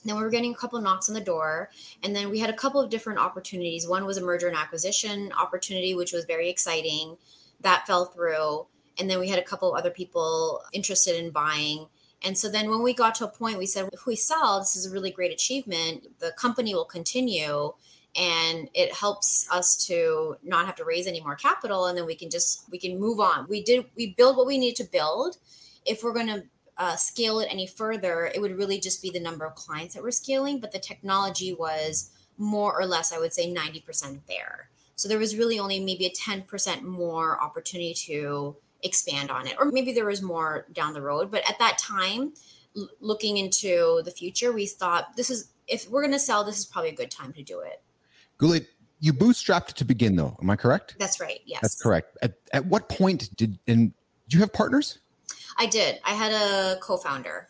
[0.04, 1.70] Then we were getting a couple of knocks on the door.
[2.02, 3.86] And then we had a couple of different opportunities.
[3.86, 7.16] One was a merger and acquisition opportunity, which was very exciting.
[7.60, 8.66] That fell through.
[8.98, 11.86] And then we had a couple of other people interested in buying.
[12.24, 14.76] And so then when we got to a point, we said, if we sell, this
[14.76, 16.06] is a really great achievement.
[16.18, 17.72] The company will continue
[18.14, 22.14] and it helps us to not have to raise any more capital and then we
[22.14, 25.38] can just we can move on we did we build what we need to build
[25.86, 26.42] if we're going to
[26.78, 30.02] uh, scale it any further, it would really just be the number of clients that
[30.02, 30.60] we're scaling.
[30.60, 34.70] But the technology was more or less, I would say, 90% there.
[34.96, 39.56] So there was really only maybe a 10% more opportunity to expand on it.
[39.58, 41.30] Or maybe there was more down the road.
[41.30, 42.32] But at that time,
[42.76, 46.58] l- looking into the future, we thought this is, if we're going to sell, this
[46.58, 47.82] is probably a good time to do it.
[48.38, 48.60] Gule,
[49.00, 50.36] you bootstrapped to begin, though.
[50.40, 50.96] Am I correct?
[50.98, 51.40] That's right.
[51.44, 51.60] Yes.
[51.62, 52.16] That's correct.
[52.22, 53.92] At, at what point did, and
[54.28, 54.98] do you have partners?
[55.56, 56.00] I did.
[56.04, 57.48] I had a co-founder.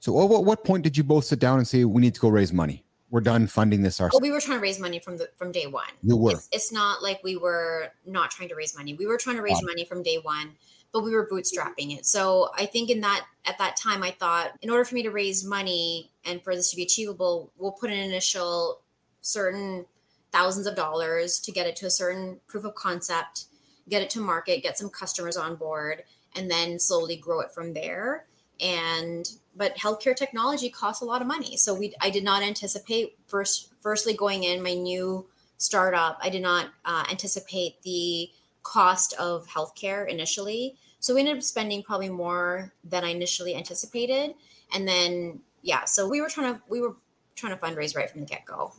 [0.00, 2.28] So, at what point did you both sit down and say we need to go
[2.28, 2.84] raise money?
[3.10, 4.14] We're done funding this ourselves.
[4.14, 5.88] Well, we were trying to raise money from the from day one.
[6.02, 6.32] You were.
[6.32, 8.94] It's, it's not like we were not trying to raise money.
[8.94, 10.52] We were trying to raise money from day one,
[10.92, 12.04] but we were bootstrapping it.
[12.04, 15.10] So I think in that at that time, I thought in order for me to
[15.10, 18.82] raise money and for this to be achievable, we'll put an initial
[19.22, 19.86] certain
[20.30, 23.46] thousands of dollars to get it to a certain proof of concept,
[23.88, 26.02] get it to market, get some customers on board
[26.34, 28.26] and then slowly grow it from there.
[28.60, 31.56] And but healthcare technology costs a lot of money.
[31.56, 35.26] So we i did not anticipate first firstly going in my new
[35.60, 38.30] startup i did not uh, anticipate the
[38.62, 40.76] cost of healthcare initially.
[41.00, 44.34] So we ended up spending probably more than i initially anticipated.
[44.72, 46.96] And then yeah so we were trying to we were
[47.36, 48.72] trying to fundraise right from the get-go.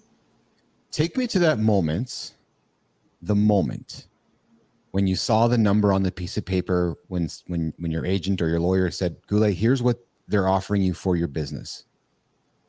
[0.91, 2.33] Take me to that moment
[3.21, 4.07] the moment
[4.91, 8.41] when you saw the number on the piece of paper when when when your agent
[8.41, 11.85] or your lawyer said Gule here's what they're offering you for your business.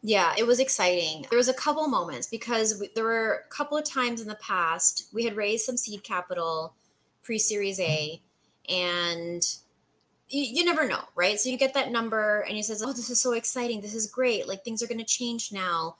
[0.02, 1.26] Yeah it was exciting.
[1.30, 4.36] There was a couple moments because we, there were a couple of times in the
[4.36, 6.74] past we had raised some seed capital
[7.22, 8.20] pre-series a
[8.68, 9.42] and
[10.28, 11.38] you, you never know right?
[11.40, 13.80] So you get that number and you says oh this is so exciting.
[13.80, 14.46] This is great.
[14.46, 15.96] Like things are going to change now.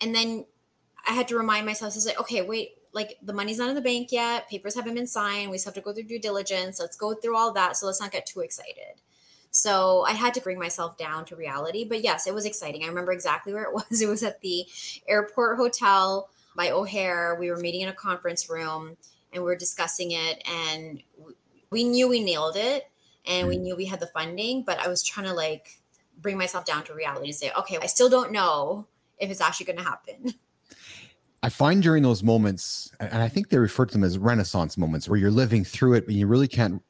[0.00, 0.44] And then
[1.06, 3.80] i had to remind myself to say okay wait like the money's not in the
[3.80, 6.78] bank yet, papers haven't been signed, we still have to go through due diligence.
[6.78, 7.76] Let's go through all that.
[7.76, 9.00] So let's not get too excited.
[9.50, 11.84] So I had to bring myself down to reality.
[11.84, 12.84] But yes, it was exciting.
[12.84, 14.00] I remember exactly where it was.
[14.00, 14.66] It was at the
[15.08, 17.36] airport hotel by O'Hare.
[17.38, 18.96] We were meeting in a conference room
[19.32, 20.42] and we were discussing it.
[20.46, 21.02] And
[21.70, 22.90] we knew we nailed it
[23.26, 23.62] and we mm.
[23.62, 25.80] knew we had the funding, but I was trying to like
[26.20, 28.86] bring myself down to reality and say, okay, I still don't know
[29.18, 30.34] if it's actually going to happen.
[31.42, 35.08] I find during those moments, and I think they refer to them as renaissance moments,
[35.08, 36.80] where you're living through it, but you really can't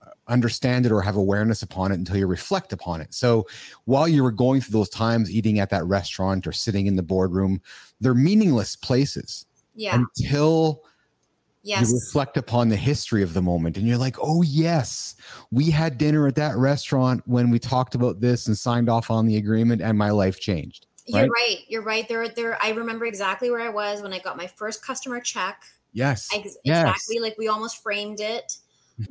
[0.00, 3.12] uh, understand it or have awareness upon it until you reflect upon it.
[3.12, 3.46] So
[3.84, 7.02] while you were going through those times, eating at that restaurant or sitting in the
[7.02, 7.60] boardroom,
[8.00, 9.44] they're meaningless places.
[9.74, 9.96] Yeah.
[9.96, 10.82] Until
[11.62, 11.90] yes.
[11.90, 15.14] you reflect upon the history of the moment and you're like, oh, yes,
[15.50, 19.26] we had dinner at that restaurant when we talked about this and signed off on
[19.26, 21.58] the agreement and my life changed You're right.
[21.68, 22.08] You're right.
[22.08, 22.58] There, there.
[22.62, 25.62] I remember exactly where I was when I got my first customer check.
[25.92, 26.28] Yes.
[26.34, 26.82] Ex- yes.
[26.82, 27.18] Exactly.
[27.18, 28.58] Like we almost framed it,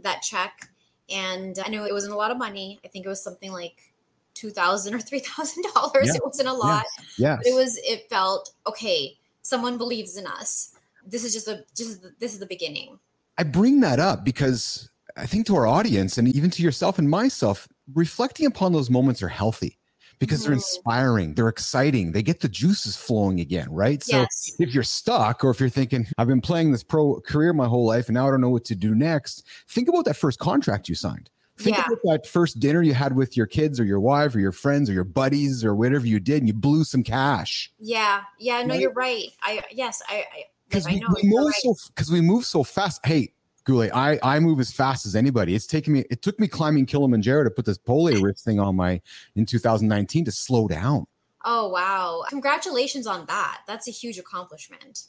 [0.03, 0.69] that check,
[1.09, 2.79] and I knew it wasn't a lot of money.
[2.85, 3.91] I think it was something like
[4.33, 6.15] two thousand or three thousand dollars.
[6.15, 6.85] It wasn't a lot.
[7.17, 7.39] Yes.
[7.39, 7.77] But it was.
[7.83, 9.17] It felt okay.
[9.41, 10.75] Someone believes in us.
[11.05, 11.63] This is just a.
[11.75, 12.99] Just this is the beginning.
[13.37, 17.09] I bring that up because I think to our audience and even to yourself and
[17.09, 19.77] myself, reflecting upon those moments are healthy
[20.19, 20.55] because they're Mhm.
[20.57, 24.01] inspiring, they're exciting, they get the juices flowing again, right?
[24.03, 24.51] So yes.
[24.59, 27.85] if you're stuck or if you're thinking, I've been playing this pro career my whole
[27.85, 30.89] life and now I don't know what to do next, think about that first contract
[30.89, 31.29] you signed.
[31.59, 31.85] Think Yeah.
[31.87, 34.89] about that first dinner you had with your kids or your wife or your friends
[34.89, 37.71] or your buddies or whatever you did and you blew some cash.
[37.79, 38.21] Yeah.
[38.39, 38.61] Yeah.
[38.61, 38.81] No, Right?
[38.81, 39.29] you're right.
[39.41, 39.63] I.
[39.71, 40.01] Yes.
[40.07, 40.17] I.
[40.17, 41.55] I because like, we, we move right.
[41.61, 42.99] so because we move so fast.
[43.05, 43.31] Hey,
[43.67, 45.53] Gule, I I move as fast as anybody.
[45.53, 46.05] It's taken me.
[46.09, 49.01] It took me climbing Kilimanjaro to put this polio wrist thing on my
[49.35, 51.05] in 2019 to slow down.
[51.43, 52.23] Oh wow!
[52.29, 53.61] Congratulations on that.
[53.67, 55.03] That's a huge accomplishment.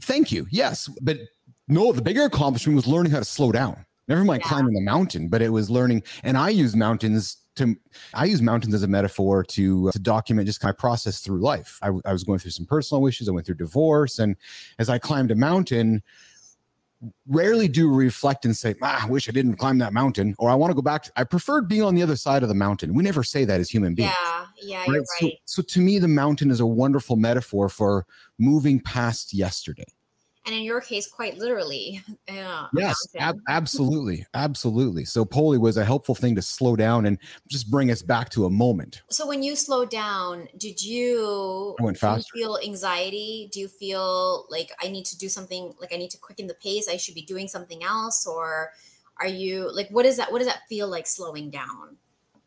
[0.00, 0.46] Thank you.
[0.50, 1.16] Yes, but
[1.68, 3.86] no, the bigger accomplishment was learning how to slow down.
[4.08, 4.48] Never mind Yeah.
[4.48, 6.02] climbing the mountain, but it was learning.
[6.22, 7.76] And I use mountains to.
[8.14, 11.78] I use mountains as a metaphor to uh, to document just my process through life.
[11.82, 13.28] I, I was going through some personal issues.
[13.28, 14.36] I went through divorce, and
[14.78, 16.02] as I climbed a mountain,
[17.26, 20.54] rarely do reflect and say, ah, "I wish I didn't climb that mountain," or "I
[20.54, 22.94] want to go back." I preferred being on the other side of the mountain.
[22.94, 24.12] We never say that as human beings.
[24.24, 25.06] Yeah, yeah, you're right?
[25.18, 25.38] So, right.
[25.44, 28.06] so to me, the mountain is a wonderful metaphor for
[28.38, 29.86] moving past yesterday.
[30.46, 32.02] And in your case, quite literally.
[32.28, 32.66] Yeah.
[32.74, 35.04] Yes, ab- absolutely, absolutely.
[35.04, 38.46] So Poli was a helpful thing to slow down and just bring us back to
[38.46, 39.02] a moment.
[39.10, 43.48] So when you slowed down, did you, I went feel anxiety?
[43.52, 45.72] Do you feel like I need to do something?
[45.80, 46.88] Like I need to quicken the pace?
[46.88, 48.72] I should be doing something else, or
[49.20, 50.32] are you like what is that?
[50.32, 51.96] What does that feel like slowing down?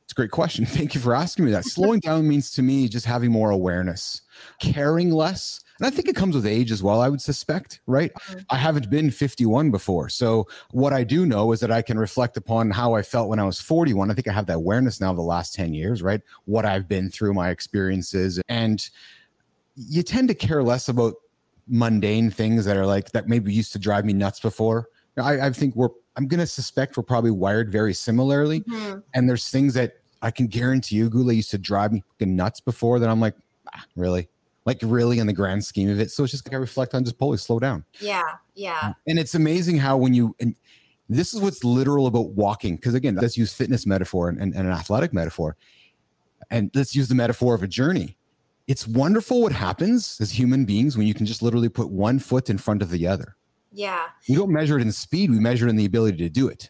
[0.09, 0.65] It's a great question.
[0.65, 1.65] Thank you for asking me that.
[1.65, 4.23] Slowing down means to me just having more awareness,
[4.59, 5.59] caring less.
[5.77, 8.11] And I think it comes with age as well, I would suspect, right?
[8.15, 8.43] Mhm.
[8.49, 10.09] I haven't been 51 before.
[10.09, 13.37] So what I do know is that I can reflect upon how I felt when
[13.37, 14.09] I was 41.
[14.09, 16.21] I think I have that awareness now of the last 10 years, right?
[16.45, 18.41] What I've been through, my experiences.
[18.49, 18.89] And
[19.75, 21.13] you tend to care less about
[21.67, 24.87] mundane things that are like that maybe used to drive me nuts before.
[25.21, 29.03] I, I think we're I'm gonna suspect we're probably wired very similarly Mhm.
[29.13, 32.99] and there's things that I can guarantee you, Gule used to drive me nuts before
[32.99, 33.35] that I'm like,
[33.73, 34.27] ah, really?
[34.65, 36.11] Like really in the grand scheme of it.
[36.11, 37.85] So it's just like I reflect on just Polly, slow down.
[37.99, 40.55] Yeah, yeah, And it's amazing how when you and
[41.07, 42.75] this is what's literal about walking.
[42.75, 45.55] Because again, let's use fitness metaphor and, and, and an athletic metaphor.
[46.51, 48.15] And let's use the metaphor of a journey.
[48.67, 52.49] It's wonderful what happens as human beings when you can just literally put one foot
[52.49, 53.35] in front of the other.
[54.27, 54.33] yeah.
[54.33, 56.69] We don't measure it in speed, we measure it in the ability to do it.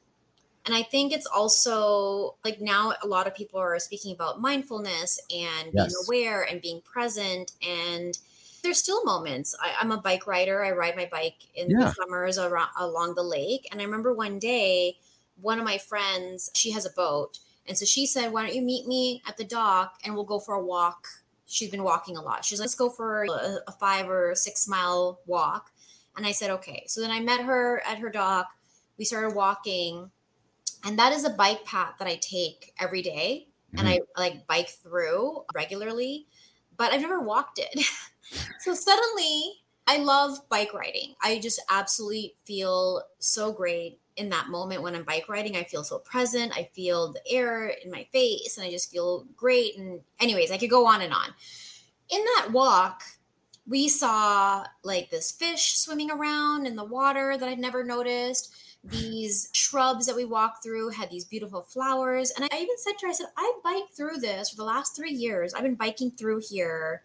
[0.70, 5.20] And I think it's also like now a lot of people are speaking about mindfulness
[5.36, 7.54] and being aware and being present.
[7.68, 8.16] And
[8.62, 9.56] there's still moments.
[9.60, 10.64] I, I'm a bike rider.
[10.64, 11.86] I ride my bike in Yeah.
[11.86, 13.68] the summers around, along the lake.
[13.72, 15.00] And I remember one day,
[15.42, 17.40] one of my friends, she has a boat.
[17.68, 20.38] And so she said, Why don't you meet me at the dock and we'll go
[20.38, 21.08] for a walk?
[21.48, 22.46] She's been walking a lot.
[22.46, 25.72] She's like, Let's go for a, a five or six mile walk.
[26.16, 26.84] And I said, Okay.
[26.86, 28.50] So then I met her at her dock.
[29.00, 30.12] We started walking
[30.86, 34.22] and that is a bike path that I take every day, and I mm-hmm.
[34.22, 36.28] like bike through regularly,
[36.78, 37.86] but I've never walked it.
[38.60, 39.54] so suddenly,
[39.88, 41.16] I love bike riding.
[41.22, 45.56] I just absolutely feel so great in that moment when I'm bike riding.
[45.56, 46.56] I feel so present.
[46.56, 49.78] I feel the air in my face, and I just feel great.
[49.78, 51.28] And anyways, I could go on and on.
[52.10, 53.04] In that walk,
[53.68, 59.50] we saw like this fish swimming around in the water that I'd never noticed these
[59.54, 62.32] shrubs that we walked through had these beautiful flowers.
[62.32, 64.96] And I even said to her, I said, I biked through this for the last
[64.96, 65.54] three years.
[65.54, 67.04] I've been biking through here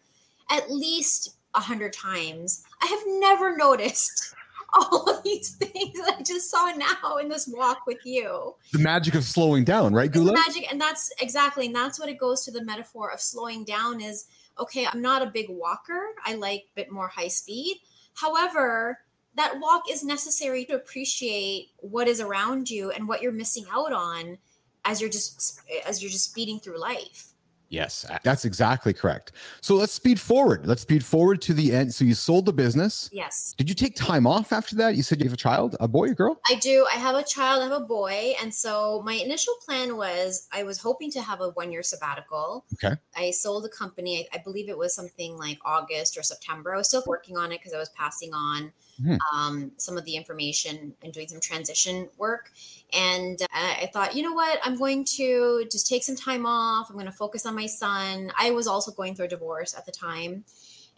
[0.50, 2.64] at least a hundred times.
[2.80, 4.34] I have never noticed
[4.74, 8.54] all of these things that I just saw now in this walk with you.
[8.72, 12.08] The magic of slowing down, right, It's the magic, and that's exactly, and that's what
[12.08, 14.26] it goes to the metaphor of slowing down is
[14.58, 16.14] okay, I'm not a big walker.
[16.24, 17.80] I like a bit more high speed.
[18.14, 19.00] However,
[19.36, 23.92] that walk is necessary to appreciate what is around you and what you're missing out
[23.92, 24.38] on
[24.84, 27.34] as you're just as you're just speeding through life.
[27.74, 29.32] Yes, that's exactly correct.
[29.60, 30.66] So let's speed forward.
[30.66, 31.92] Let's speed forward to the end.
[31.92, 33.10] So you sold the business.
[33.12, 33.52] Yes.
[33.56, 34.94] Did you take time off after that?
[34.94, 36.40] You said you have a child, a boy, or girl?
[36.48, 36.86] I do.
[36.92, 38.34] I have a child, I have a boy.
[38.40, 42.64] And so my initial plan was I was hoping to have a one year sabbatical.
[42.74, 42.94] Okay.
[43.16, 46.74] I sold the company, I, I believe it was something like August or September.
[46.74, 49.18] I was still working on it because I was passing on Mhm.
[49.32, 52.52] um, some of the information and doing some transition work.
[52.92, 54.60] And I, I thought, you know what?
[54.62, 56.88] I'm going to just take some time off.
[56.88, 58.32] I'm going to focus on my son.
[58.38, 60.44] I was also going through a divorce at the time.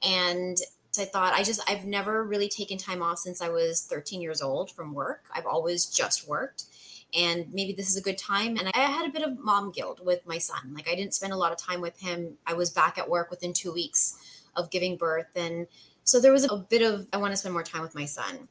[0.02, 0.58] And
[0.92, 4.20] so I thought I just I've never really taken time off since I was 13
[4.20, 5.24] years old from work.
[5.34, 6.64] I've always just worked.
[7.14, 8.56] And maybe this is a good time.
[8.56, 10.74] And I had a bit of mom guilt with my son.
[10.74, 12.36] Like I didn't spend a lot of time with him.
[12.46, 14.18] I was back at work within two weeks
[14.56, 15.28] of giving birth.
[15.36, 15.66] And
[16.06, 18.48] so there was a bit of I want to spend more time with my son.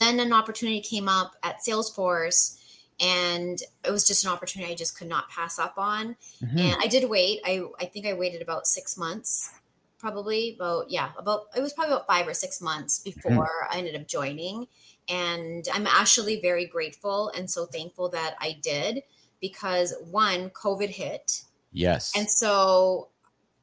[0.00, 2.58] Then an opportunity came up at Salesforce
[2.98, 6.16] and it was just an opportunity I just could not pass up on.
[6.42, 6.58] Mm-hmm.
[6.58, 7.40] And I did wait.
[7.44, 9.50] I I think I waited about six months
[9.98, 13.18] probably about yeah about it was probably about five or six months mm-hmm.
[13.18, 13.74] before mm-hmm.
[13.74, 14.66] i ended up joining
[15.08, 19.02] and i'm actually very grateful and so thankful that i did
[19.40, 23.08] because one covid hit yes and so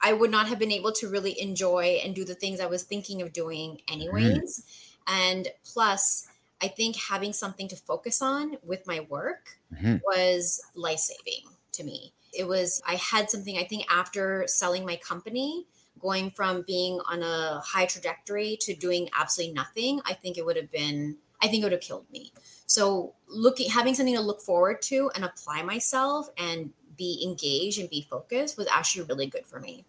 [0.03, 2.83] i would not have been able to really enjoy and do the things i was
[2.83, 5.13] thinking of doing anyways mm-hmm.
[5.13, 6.27] and plus
[6.61, 9.97] i think having something to focus on with my work mm-hmm.
[10.05, 15.65] was life-saving to me it was i had something i think after selling my company
[16.03, 20.57] going from being on a high trajectory to doing absolutely nothing, I think it would
[20.57, 22.31] have been, I think it would have killed me.
[22.65, 27.89] So looking, having something to look forward to and apply myself and be engaged and
[27.89, 29.85] be focused was actually really good for me.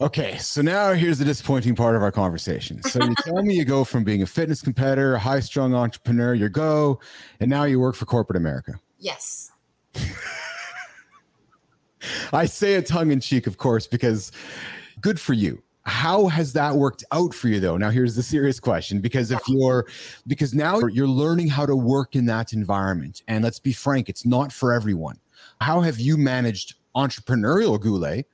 [0.00, 2.82] Okay, so now here's the disappointing part of our conversation.
[2.84, 6.32] So you tell me you go from being a fitness competitor, a high strung entrepreneur,
[6.32, 6.98] you go,
[7.38, 8.80] and now you work for corporate America.
[8.98, 9.52] Yes.
[12.32, 14.32] I say it tongue in cheek, of course, because
[15.02, 15.62] good for you.
[15.82, 17.76] How has that worked out for you though?
[17.76, 19.86] Now here's the serious question because if you're
[20.26, 24.24] because now you're learning how to work in that environment and let's be frank, it's
[24.24, 25.18] not for everyone.
[25.60, 28.24] How have you managed entrepreneurial Gule,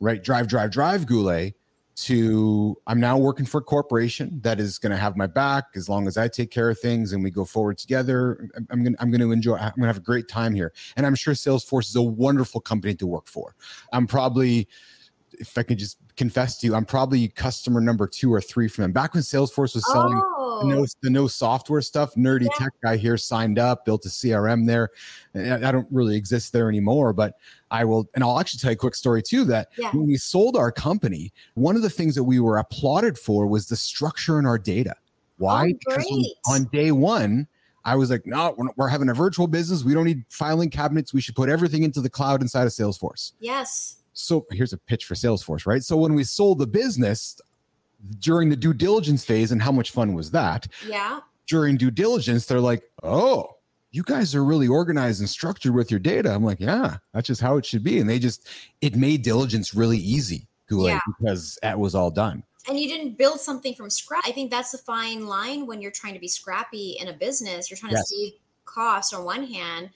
[0.00, 0.22] right?
[0.22, 1.52] Drive drive drive Gule
[1.96, 5.88] to I'm now working for a corporation that is going to have my back as
[5.88, 8.50] long as I take care of things and we go forward together.
[8.70, 10.72] I'm going I'm going to enjoy I'm going to have a great time here.
[10.96, 13.54] And I'm sure Salesforce is a wonderful company to work for.
[13.92, 14.68] I'm probably
[15.32, 18.82] if I can just confess to you, I'm probably customer number two or three from
[18.82, 18.92] them.
[18.92, 20.60] Back when Salesforce was selling oh.
[20.62, 22.64] the, no, the no software stuff, nerdy yeah.
[22.64, 24.90] tech guy here signed up, built a CRM there.
[25.34, 27.34] I don't really exist there anymore, but
[27.70, 29.44] I will, and I'll actually tell you a quick story too.
[29.44, 29.90] That yeah.
[29.92, 33.66] when we sold our company, one of the things that we were applauded for was
[33.66, 34.94] the structure in our data.
[35.38, 35.72] Why?
[35.72, 37.46] Oh, because on day one,
[37.84, 39.84] I was like, no, we're, we're having a virtual business.
[39.84, 41.12] We don't need filing cabinets.
[41.12, 43.32] We should put everything into the cloud inside of Salesforce.
[43.38, 45.84] Yes so here's a pitch for Salesforce, right?
[45.84, 47.38] So when we sold the business
[48.18, 50.66] during the due diligence phase, and how much fun was that?
[50.86, 51.20] Yeah.
[51.46, 53.56] During due diligence, they're like, oh,
[53.90, 56.34] you guys are really organized and structured with your data.
[56.34, 58.00] I'm like, yeah, that's just how it should be.
[58.00, 58.48] And they just,
[58.80, 60.98] it made diligence really easy yeah.
[61.18, 62.42] because that was all done.
[62.68, 64.24] And you didn't build something from scratch.
[64.26, 67.70] I think that's a fine line when you're trying to be scrappy in a business.
[67.70, 68.08] You're trying yes.
[68.08, 68.32] to save
[68.64, 69.90] costs on one hand,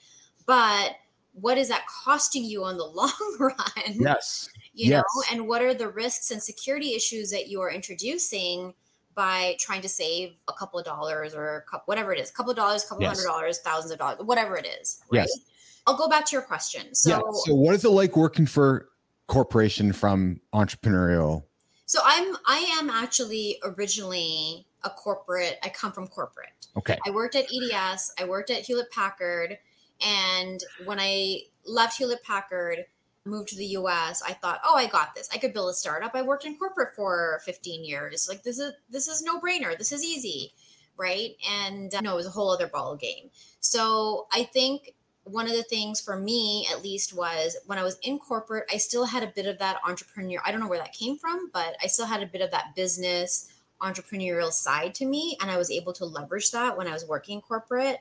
[0.45, 0.91] but
[1.33, 3.55] what is that costing you on the long run?
[3.93, 4.49] Yes.
[4.73, 5.03] You yes.
[5.03, 8.73] know, and what are the risks and security issues that you are introducing
[9.13, 12.33] by trying to save a couple of dollars or a couple, whatever it is, a
[12.33, 13.17] couple of dollars, a couple yes.
[13.17, 15.01] hundred dollars, thousands of dollars, whatever it is.
[15.11, 15.19] Right?
[15.19, 15.39] Yes.
[15.85, 16.93] I'll go back to your question.
[16.95, 17.19] So, yeah.
[17.45, 18.89] so what is it like working for
[19.27, 21.43] corporation from entrepreneurial?
[21.85, 25.57] So I'm I am actually originally a corporate.
[25.63, 26.49] I come from corporate.
[26.77, 26.97] Okay.
[27.05, 28.13] I worked at EDS.
[28.17, 29.57] I worked at Hewlett Packard.
[30.05, 32.85] And when I left Hewlett Packard,
[33.25, 35.29] moved to the US, I thought, oh, I got this.
[35.33, 36.15] I could build a startup.
[36.15, 38.27] I worked in corporate for 15 years.
[38.27, 39.77] Like this is this is no brainer.
[39.77, 40.53] This is easy,
[40.97, 41.35] right?
[41.49, 43.29] And uh, no, it was a whole other ball game.
[43.59, 47.99] So I think one of the things for me at least was when I was
[48.01, 50.41] in corporate, I still had a bit of that entrepreneur.
[50.43, 52.75] I don't know where that came from, but I still had a bit of that
[52.75, 57.07] business entrepreneurial side to me and I was able to leverage that when I was
[57.07, 57.97] working corporate.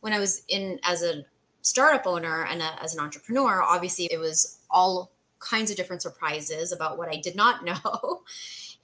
[0.00, 1.24] When I was in as a
[1.62, 6.72] startup owner and a, as an entrepreneur, obviously it was all kinds of different surprises
[6.72, 8.22] about what I did not know.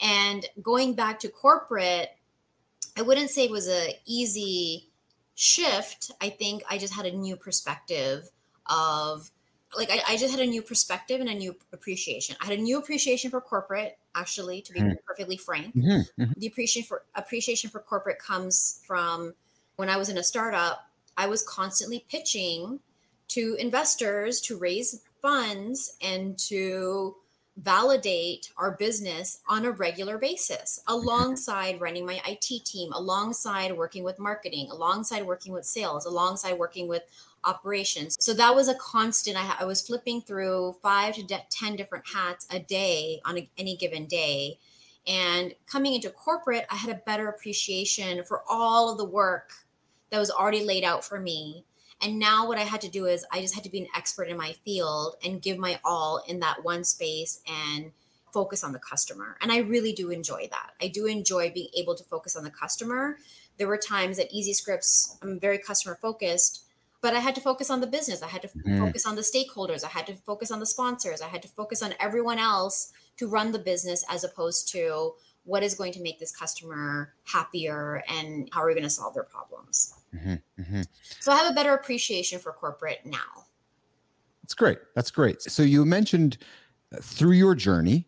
[0.00, 2.10] and going back to corporate,
[2.96, 4.88] I wouldn't say it was a easy
[5.34, 6.10] shift.
[6.20, 8.28] I think I just had a new perspective
[8.66, 9.30] of
[9.76, 12.36] like I, I, just had a new perspective and a new appreciation.
[12.40, 14.96] I had a new appreciation for corporate, actually, to be mm.
[15.06, 15.76] perfectly frank.
[15.76, 16.22] Mm-hmm.
[16.22, 16.32] Mm-hmm.
[16.38, 19.34] The appreciation for appreciation for corporate comes from
[19.76, 20.87] when I was in a startup
[21.18, 22.78] I was constantly pitching
[23.28, 27.16] to investors to raise funds and to
[27.56, 34.18] validate our business on a regular basis alongside running my IT team, alongside working with
[34.20, 37.02] marketing, alongside working with sales, alongside working with
[37.44, 38.16] operations.
[38.20, 39.36] So that was a constant.
[39.36, 43.50] I, I was flipping through five to de- 10 different hats a day on a,
[43.58, 44.58] any given day.
[45.08, 49.52] And coming into corporate, I had a better appreciation for all of the work
[50.10, 51.64] that was already laid out for me
[52.00, 54.28] And now what I had to do is I just had to be an expert
[54.28, 57.90] in my field and give my all in that one space and
[58.32, 59.36] focus on the customer.
[59.40, 60.70] And I really do enjoy that.
[60.80, 63.18] I do enjoy being able to focus on the customer.
[63.56, 66.62] There were times at Easy Scripts, I'm very customer focused,
[67.00, 68.22] but I had to focus on the business.
[68.22, 68.78] I had to Mhm.
[68.78, 69.82] focus on the stakeholders.
[69.82, 71.20] I had to focus on the sponsors.
[71.20, 75.14] I had to focus on everyone else to run the business as opposed to
[75.48, 79.14] what is going to make this customer happier and how are we going to solve
[79.14, 79.94] their problems.
[80.14, 80.86] Mhm, mhm.
[81.20, 83.46] So I have a better appreciation for corporate now.
[84.42, 84.78] That's great.
[84.94, 85.40] That's great.
[85.40, 86.36] So you mentioned
[86.94, 88.06] uh, through your journey,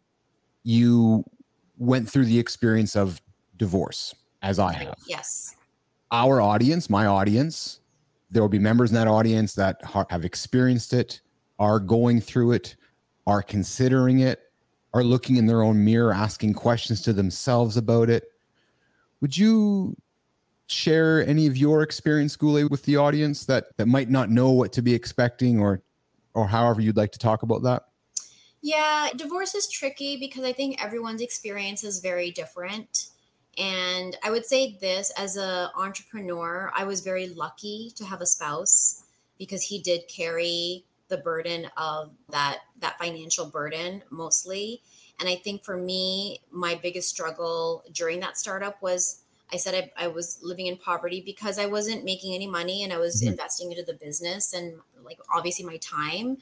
[0.64, 1.24] you
[1.78, 3.22] went through the experience of
[3.56, 4.94] divorce, as I have.
[5.06, 5.56] Yes.
[6.12, 7.80] Our audience, my audience,
[8.30, 11.22] there will be members in that audience that ha- have experienced it,
[11.58, 12.76] are going through it,
[13.26, 14.49] are considering it,
[14.92, 18.24] are looking in their own mirror, asking questions to themselves about it.
[19.20, 19.96] Would you
[20.66, 24.72] share any of your experience, Gule, with the audience that that might not know what
[24.72, 25.82] to be expecting, or
[26.34, 27.84] or however you'd like to talk about that?
[28.62, 33.08] Yeah, divorce is tricky because I think everyone's experience is very different.
[33.58, 38.26] And I would say this as a entrepreneur, I was very lucky to have a
[38.26, 39.04] spouse
[39.38, 44.80] because he did carry the burden of that that financial burden mostly.
[45.18, 50.04] And I think for me, my biggest struggle during that startup was I said I,
[50.04, 53.32] I was living in poverty because I wasn't making any money and I was Mhm.
[53.32, 56.38] investing into the business and like obviously my time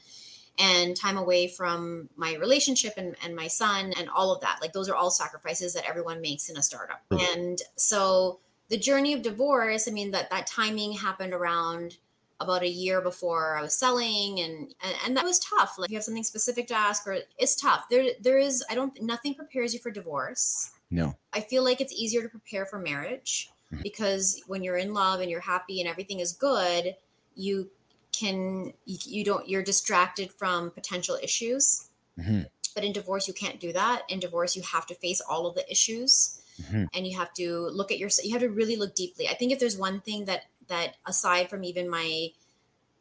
[0.57, 4.59] and time away from my relationship and, and my son and all of that.
[4.61, 7.01] Like those are all sacrifices that everyone makes in a startup.
[7.11, 7.33] Mhm.
[7.33, 8.39] And so
[8.69, 11.97] the journey of divorce, I mean that that timing happened around
[12.39, 15.77] about a year before I was selling and, and and that was tough.
[15.77, 17.85] Like you have something specific to ask or it's tough.
[17.89, 20.71] There there is I don't nothing prepares you for divorce.
[20.89, 21.15] No.
[21.33, 23.83] I feel like it's easier to prepare for marriage Mhm.
[23.83, 26.95] because when you're in love and you're happy and everything is good,
[27.35, 27.69] you
[28.11, 31.87] can you, you don't you're distracted from potential issues.
[32.17, 34.03] Mhm, But in divorce, you can't do that.
[34.09, 36.87] In divorce, you have to face all of the issues mhm.
[36.93, 38.25] and you have to look at yourself.
[38.25, 39.27] you have to really look deeply.
[39.27, 42.29] I think if there's one thing that that aside from even my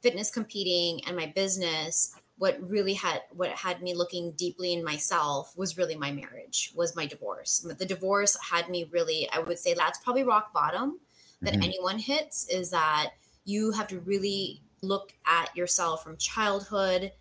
[0.00, 5.56] fitness competing and my business, what really had what had me looking deeply in myself
[5.56, 7.60] was really my marriage, was my divorce.
[7.60, 11.00] The divorce had me really, I would say that's probably rock bottom
[11.42, 11.64] that Mhm.
[11.64, 13.12] anyone hits is that
[13.44, 17.12] you have to really look at yourself from childhood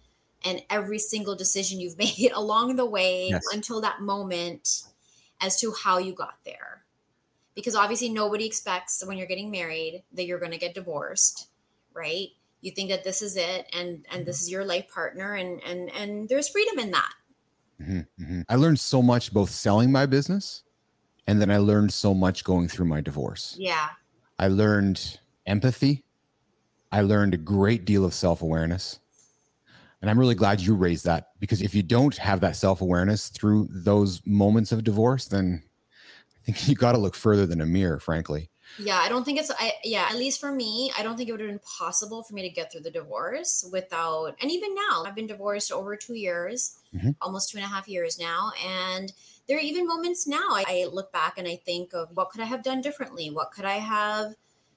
[0.45, 3.47] and every single decision you've made along the way Yes.
[3.53, 4.83] until that moment
[5.41, 6.83] as to how you got there.
[7.57, 11.47] Because obviously nobody expects when you're getting married that you're going to get divorced,
[11.91, 12.27] right?
[12.61, 15.91] You think that this is it and and this is your life partner and and
[15.91, 17.13] and there's freedom in that.
[17.81, 18.45] Mhm, mhm.
[18.47, 20.61] I learned so much both selling my business
[21.25, 23.55] and then I learned so much going through my divorce.
[23.57, 23.89] Yeah.
[24.37, 26.05] I learned empathy.
[26.91, 28.99] I learned a great deal of self awareness.
[30.01, 33.29] And I'm really glad you raised that because if you don't have that self awareness
[33.29, 35.63] through those moments of divorce, then
[36.51, 38.49] think you got to look further than a mirror, frankly.
[38.79, 41.31] Yeah, I don't think it's I yeah, at least for me, I don't think it
[41.31, 45.03] would have been possible for me to get through the divorce without and even now,
[45.05, 47.15] I've been divorced over two years, Mhm.
[47.21, 48.51] almost two and a half years now.
[48.63, 49.11] And
[49.47, 52.41] there are even moments now I, I look back and I think of what could
[52.41, 53.31] I have done differently?
[53.31, 54.35] What could I have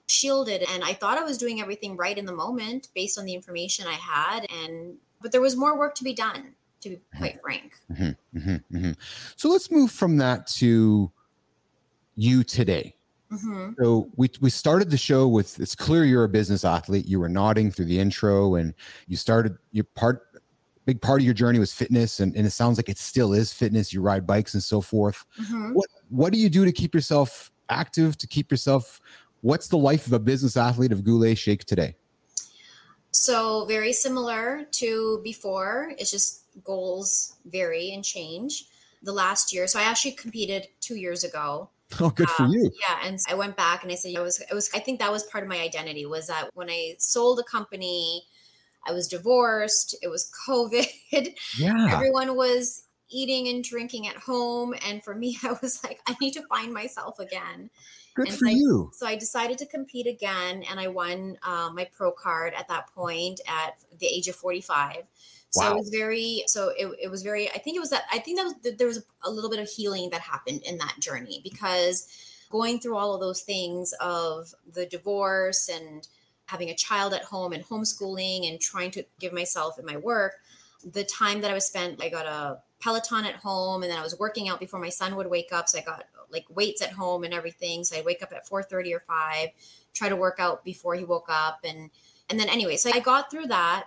[0.09, 0.63] shielded?
[0.71, 3.87] And I thought I was doing everything right in the moment based on the information
[3.87, 4.47] I had.
[4.51, 7.75] And but there was more work to be done, to be quite frank.
[7.93, 8.97] Mhm, mhm, mhm.
[9.37, 11.13] So let's move from that to
[12.21, 12.95] you today.
[13.31, 17.07] hmm So we we started the show with it's clear you're a business athlete.
[17.07, 18.75] You were nodding through the intro, and
[19.07, 20.23] you started your part.
[20.87, 23.53] Big part of your journey was fitness, and, and it sounds like it still is
[23.53, 23.93] fitness.
[23.93, 25.25] You ride bikes and so forth.
[25.37, 28.17] hmm What what do you do to keep yourself active?
[28.19, 29.01] To keep yourself,
[29.41, 31.97] what's the life of a business athlete of Gule Sheikh today?
[33.13, 35.93] So very similar to before.
[35.99, 38.67] It's just goals vary and change.
[39.03, 41.71] The last year, so I actually competed two years ago.
[42.01, 42.71] Oh, good for Um, you.
[42.81, 44.71] Yeah, and I went back and I said, I was, it was.
[44.75, 48.25] I think that was part of my identity was that when I sold a company,
[48.87, 49.97] I was divorced.
[50.03, 50.87] It was COVID.
[51.59, 56.17] Yeah, Everyone was eating and drinking at home, and for me, I was like, I
[56.21, 57.71] need to find myself again.
[58.15, 58.91] Good and for I- you.
[58.95, 62.89] So I decided to compete again, and I won uh, my pro card at that
[62.95, 65.05] point at the age of 45.
[65.51, 65.73] So Wow.
[65.73, 68.39] it was very, so it, it was very, I think it was that, I think
[68.39, 71.41] that was, that there was a little bit of healing that happened in that journey
[71.43, 72.07] because
[72.51, 76.07] going through all of those things of the divorce and
[76.47, 80.35] having a child at home and homeschooling and trying to give myself in my work,
[80.85, 84.03] the time that I was spent, I got a Peloton at home and then I
[84.03, 85.69] was working out before my son would wake up.
[85.69, 87.85] So I got like weights at home and everything.
[87.85, 89.49] So I wake up at 4 30 or 5,
[89.93, 91.91] try to work out before he woke up and
[92.29, 93.87] and then anyway, so I got through that.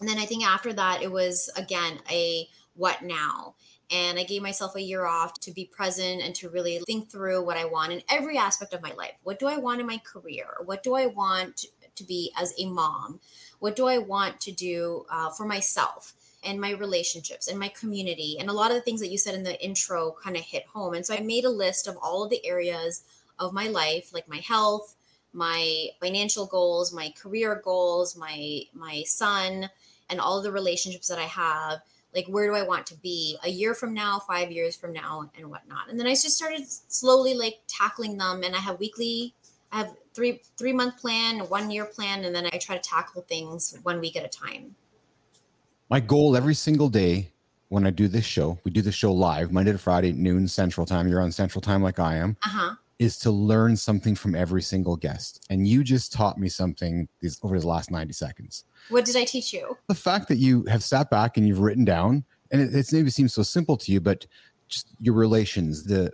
[0.00, 3.54] And then I think after that, it was again a what now?
[3.90, 7.44] And I gave myself a year off to be present and to really think through
[7.44, 9.12] what I want in every aspect of my life.
[9.24, 10.46] What do I want in my career?
[10.64, 13.20] What do I want to be as a mom?
[13.60, 16.14] What do I want to do uh, for myself?
[16.42, 18.36] and my relationships and my community?
[18.38, 20.66] And a lot of the things that you said in the intro kind of hit
[20.66, 20.94] home.
[20.94, 23.04] And so i made a list of all of the areas
[23.38, 24.96] of my life like my health
[25.32, 29.70] my financial goals my career goals my my son
[30.10, 31.80] and all the relationships that i have.
[32.14, 35.30] Like where do i want to be a year from now five years from now
[35.36, 35.88] and whatnot?
[35.88, 39.34] And then i just started slowly like tackling them and i have weekly
[39.72, 43.22] i have three three month plan one year plan and then i try to tackle
[43.22, 44.74] things one week at a time
[45.88, 47.30] My goal every single day
[47.68, 50.84] when I do this show, we do the show live Monday to Friday, noon Central
[50.84, 51.06] Time.
[51.06, 52.36] You're on Central Time like I am.
[52.44, 55.46] uh-huh is to learn something from every single guest.
[55.48, 58.64] And you just taught me something these, over the last 90 seconds.
[58.90, 61.84] what did i teach you The fact that you have sat back and you've written
[61.86, 64.26] down, and it, it's maybe seems so simple to you, but
[64.68, 66.12] just your relations, the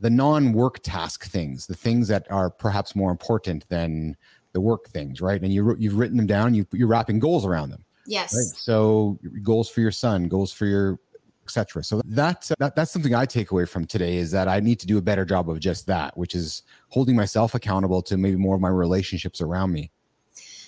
[0.00, 4.16] the non-work task things, the things that are perhaps more important than
[4.52, 5.40] the work things, right?
[5.42, 6.54] And you you've written them down.
[6.54, 8.58] You you're wrapping goals around them, yes right?
[8.58, 10.98] So goals for your son, goals for your
[11.44, 11.84] etc.
[11.84, 14.86] So that's that, that's something I take away from today is that I need to
[14.86, 18.56] do a better job of just that, which is holding myself accountable to maybe more
[18.56, 19.90] of my relationships around me.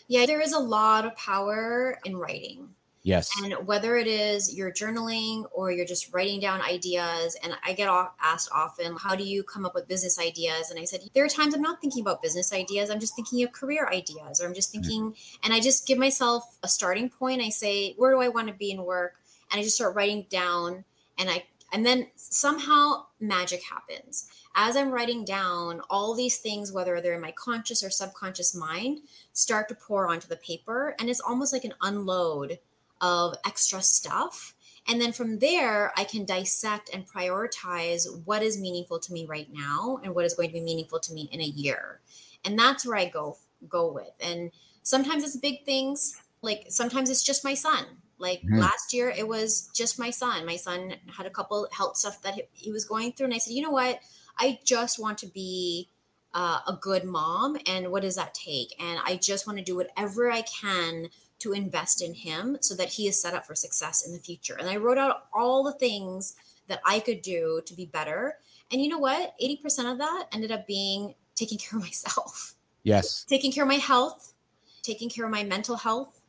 [0.06, 2.68] yeah there is a lot of power in writing
[3.08, 3.30] Yes.
[3.42, 7.88] And whether it is you're journaling or you're just writing down ideas, and I get
[8.22, 10.70] asked often, how do you come up with business ideas?
[10.70, 12.90] And I said, there are times I'm not thinking about business ideas.
[12.90, 14.82] I'm just thinking of career ideas, or I'm just mm-hmm.
[14.82, 17.40] thinking, and I just give myself a starting point.
[17.40, 19.14] I say, where do I want to be in work?
[19.50, 20.84] And I just start writing down,
[21.16, 24.28] and I, and then somehow magic happens.
[24.54, 28.98] As I'm writing down all these things, whether they're in my conscious or subconscious mind,
[29.32, 30.94] start to pour onto the paper.
[30.98, 32.58] And it's almost like an unload
[33.00, 34.54] of extra stuff.
[34.86, 39.52] And then from there, I can dissect and prioritize what is meaningful to me right
[39.52, 42.00] now and what is going to be meaningful to me in a year.
[42.44, 43.36] And that's where I go
[43.68, 44.12] go with.
[44.20, 44.50] And
[44.82, 47.84] sometimes it's big things, like sometimes it's just my son.
[48.18, 48.58] Like Mhm.
[48.58, 50.44] last year, it was just my son.
[50.44, 53.38] My son had a couple health stuff that he, he was going through, and I
[53.38, 54.00] said, you know what?
[54.36, 55.88] I just want to be
[56.34, 58.74] uh, a good mom, and what does that take?
[58.80, 61.10] And I just want to do whatever I can
[61.40, 64.56] to invest in him so that he is set up for success in the future.
[64.58, 66.34] And I wrote out all the things
[66.68, 68.36] that I could do to be better.
[68.70, 69.34] And you know what?
[69.42, 73.24] 80% of that ended up being taking care of myself, yes.
[73.24, 74.34] taking care of my health,
[74.82, 76.20] taking care of my mental health,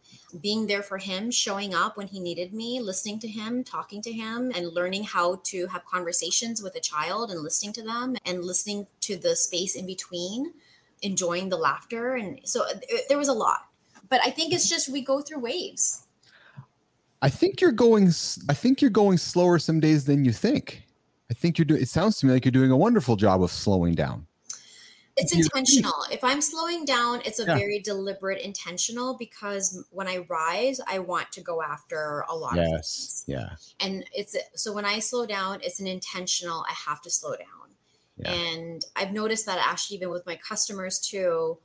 [0.42, 4.12] being there for him, showing up when he needed me, listening to him, talking to
[4.12, 8.44] him, and learning how to have conversations with a child and listening to them and
[8.44, 10.54] listening to the space in between,
[11.02, 12.16] enjoying the laughter.
[12.16, 12.74] And so uh,
[13.08, 13.69] there was a lot
[14.10, 16.04] but I think it's just we go through waves.
[17.22, 18.08] I think you're going.
[18.48, 20.84] I think you're going slower some days than you think.
[21.30, 21.82] I think you're doing.
[21.82, 24.26] It sounds to me like you're doing a wonderful job of slowing down.
[25.18, 25.94] It's You- intentional.
[26.10, 27.58] If I'm slowing down, it's a Yeah.
[27.58, 32.66] very deliberate intentional because when I rise, I want to go after a lot of
[32.66, 33.24] Yes.
[33.28, 33.38] things.
[33.38, 33.50] Yeah.
[33.82, 37.76] And it's so when I slow down, it's an intentional, I have to slow down.
[38.16, 38.32] Yeah.
[38.32, 41.58] And I've noticed that actually even with my customers too,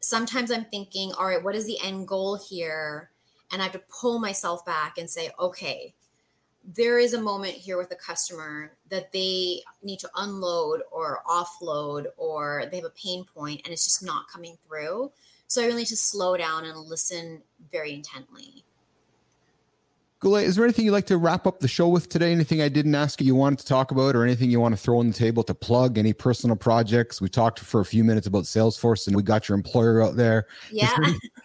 [0.00, 3.10] sometimes I'm thinking, all right, what is the end goal here?
[3.52, 5.94] And I have to pull myself back and say, okay,
[6.74, 12.06] there is a moment here with a customer that they need to unload or offload
[12.16, 15.10] or they have a pain point and it's just not coming through.
[15.46, 17.42] So I really need to slow down and listen
[17.72, 18.64] very intently.
[20.20, 22.30] Gule, is there anything you'd like to wrap up the show with today?
[22.30, 24.80] Anything I didn't ask you you wanted to talk about, or anything you want to
[24.80, 25.96] throw on the table to plug?
[25.96, 27.22] Any personal projects?
[27.22, 30.46] We talked for a few minutes about Salesforce, and we got your employer out there.
[30.70, 30.94] Yeah.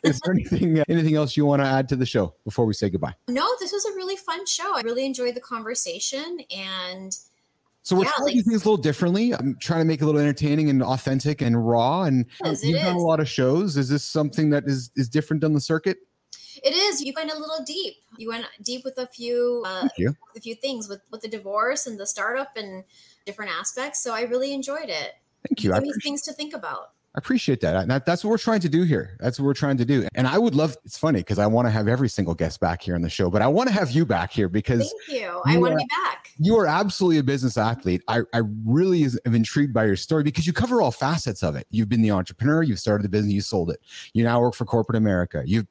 [0.04, 2.74] Is there anything uh, anything else you want to add to the show before we
[2.74, 3.14] say goodbye?
[3.30, 4.76] No, this was a really fun show.
[4.76, 7.18] I really enjoyed the conversation and
[7.84, 9.34] So we're Yeah, trying like- things a little differently.
[9.34, 12.04] I'm trying to make it a little entertaining and authentic and raw.
[12.04, 13.78] And you've done a lot of shows.
[13.78, 16.00] Is this something that is is different on the circuit?
[16.64, 17.96] It is you went a little deep.
[18.18, 20.16] You went deep with a few uh, you.
[20.36, 22.84] a few things with with the divorce and the startup and
[23.26, 24.02] different aspects.
[24.02, 25.14] So I really enjoyed it.
[25.48, 25.74] Thank you.
[25.74, 26.92] I me things to think about.
[27.16, 27.88] I appreciate that.
[27.88, 28.06] That.
[28.06, 29.16] That's what we're trying to do here.
[29.22, 30.06] That's what we're trying to do.
[30.16, 30.76] And I would love.
[30.84, 33.30] It's funny because I want to have every single guest back here on the show,
[33.30, 35.42] but I want to have you back here because Thank you.
[35.46, 36.32] I want to be back.
[36.38, 38.02] you are absolutely a business athlete.
[38.10, 41.56] I, I really is, am intrigued by your story because you cover all facets of
[41.56, 41.68] it.
[41.70, 43.80] You've been the entrepreneur, you've started the business, you sold it.
[44.14, 45.42] You now work for corporate America.
[45.46, 45.68] You've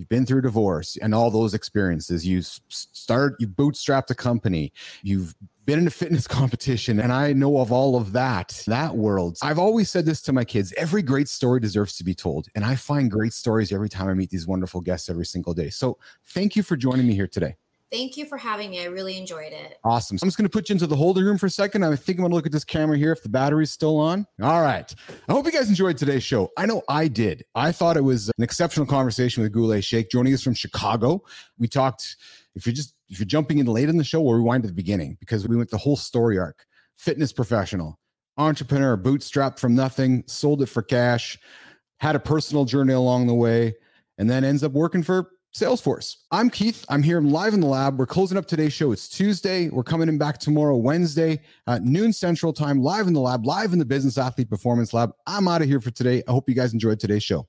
[0.00, 2.26] you've been through divorce and all those experiences.
[2.26, 4.72] You start, you bootstrapped a company.
[5.02, 5.34] You've
[5.66, 9.36] been in a fitness competition and I know of all of that, that world.
[9.42, 12.48] I've always said this to my kids every great story deserves to be told.
[12.54, 15.68] And I find great stories every time I meet these wonderful guests every single day.
[15.68, 15.98] So
[16.28, 17.56] thank you for joining me here today.
[17.90, 18.80] Thank you for having me.
[18.80, 19.78] I really enjoyed it.
[19.82, 20.16] Awesome.
[20.16, 21.84] So I'm just going to put you into the holding room for a second.
[21.84, 24.26] I think I'm going to look at this camera here if the battery's still on.
[24.40, 24.94] All right.
[25.28, 26.50] I hope you guys enjoyed today's show.
[26.56, 27.44] I know I did.
[27.56, 31.24] I thought it was an exceptional conversation with Gule Sheikh joining us from Chicago.
[31.58, 32.16] We talked,
[32.54, 34.74] if you're just, if you're jumping in late in the show, we'll rewind to the
[34.74, 36.64] beginning because we went the whole story arc.
[36.96, 37.98] Fitness professional,
[38.36, 41.38] entrepreneur, bootstrapped from nothing, sold it for cash,
[41.98, 43.74] had a personal journey along the way,
[44.16, 46.18] and then ends up working for Salesforce.
[46.30, 46.84] I'm Keith.
[46.88, 47.98] I'm here live in the lab.
[47.98, 48.92] We're closing up today's show.
[48.92, 49.68] It's Tuesday.
[49.68, 53.72] We're coming in back tomorrow, Wednesday, at noon Central Time, live in the lab, live
[53.72, 55.10] in the Business Athlete Performance Lab.
[55.26, 56.22] I'm out of here for today.
[56.28, 57.48] I hope you guys enjoyed today's show.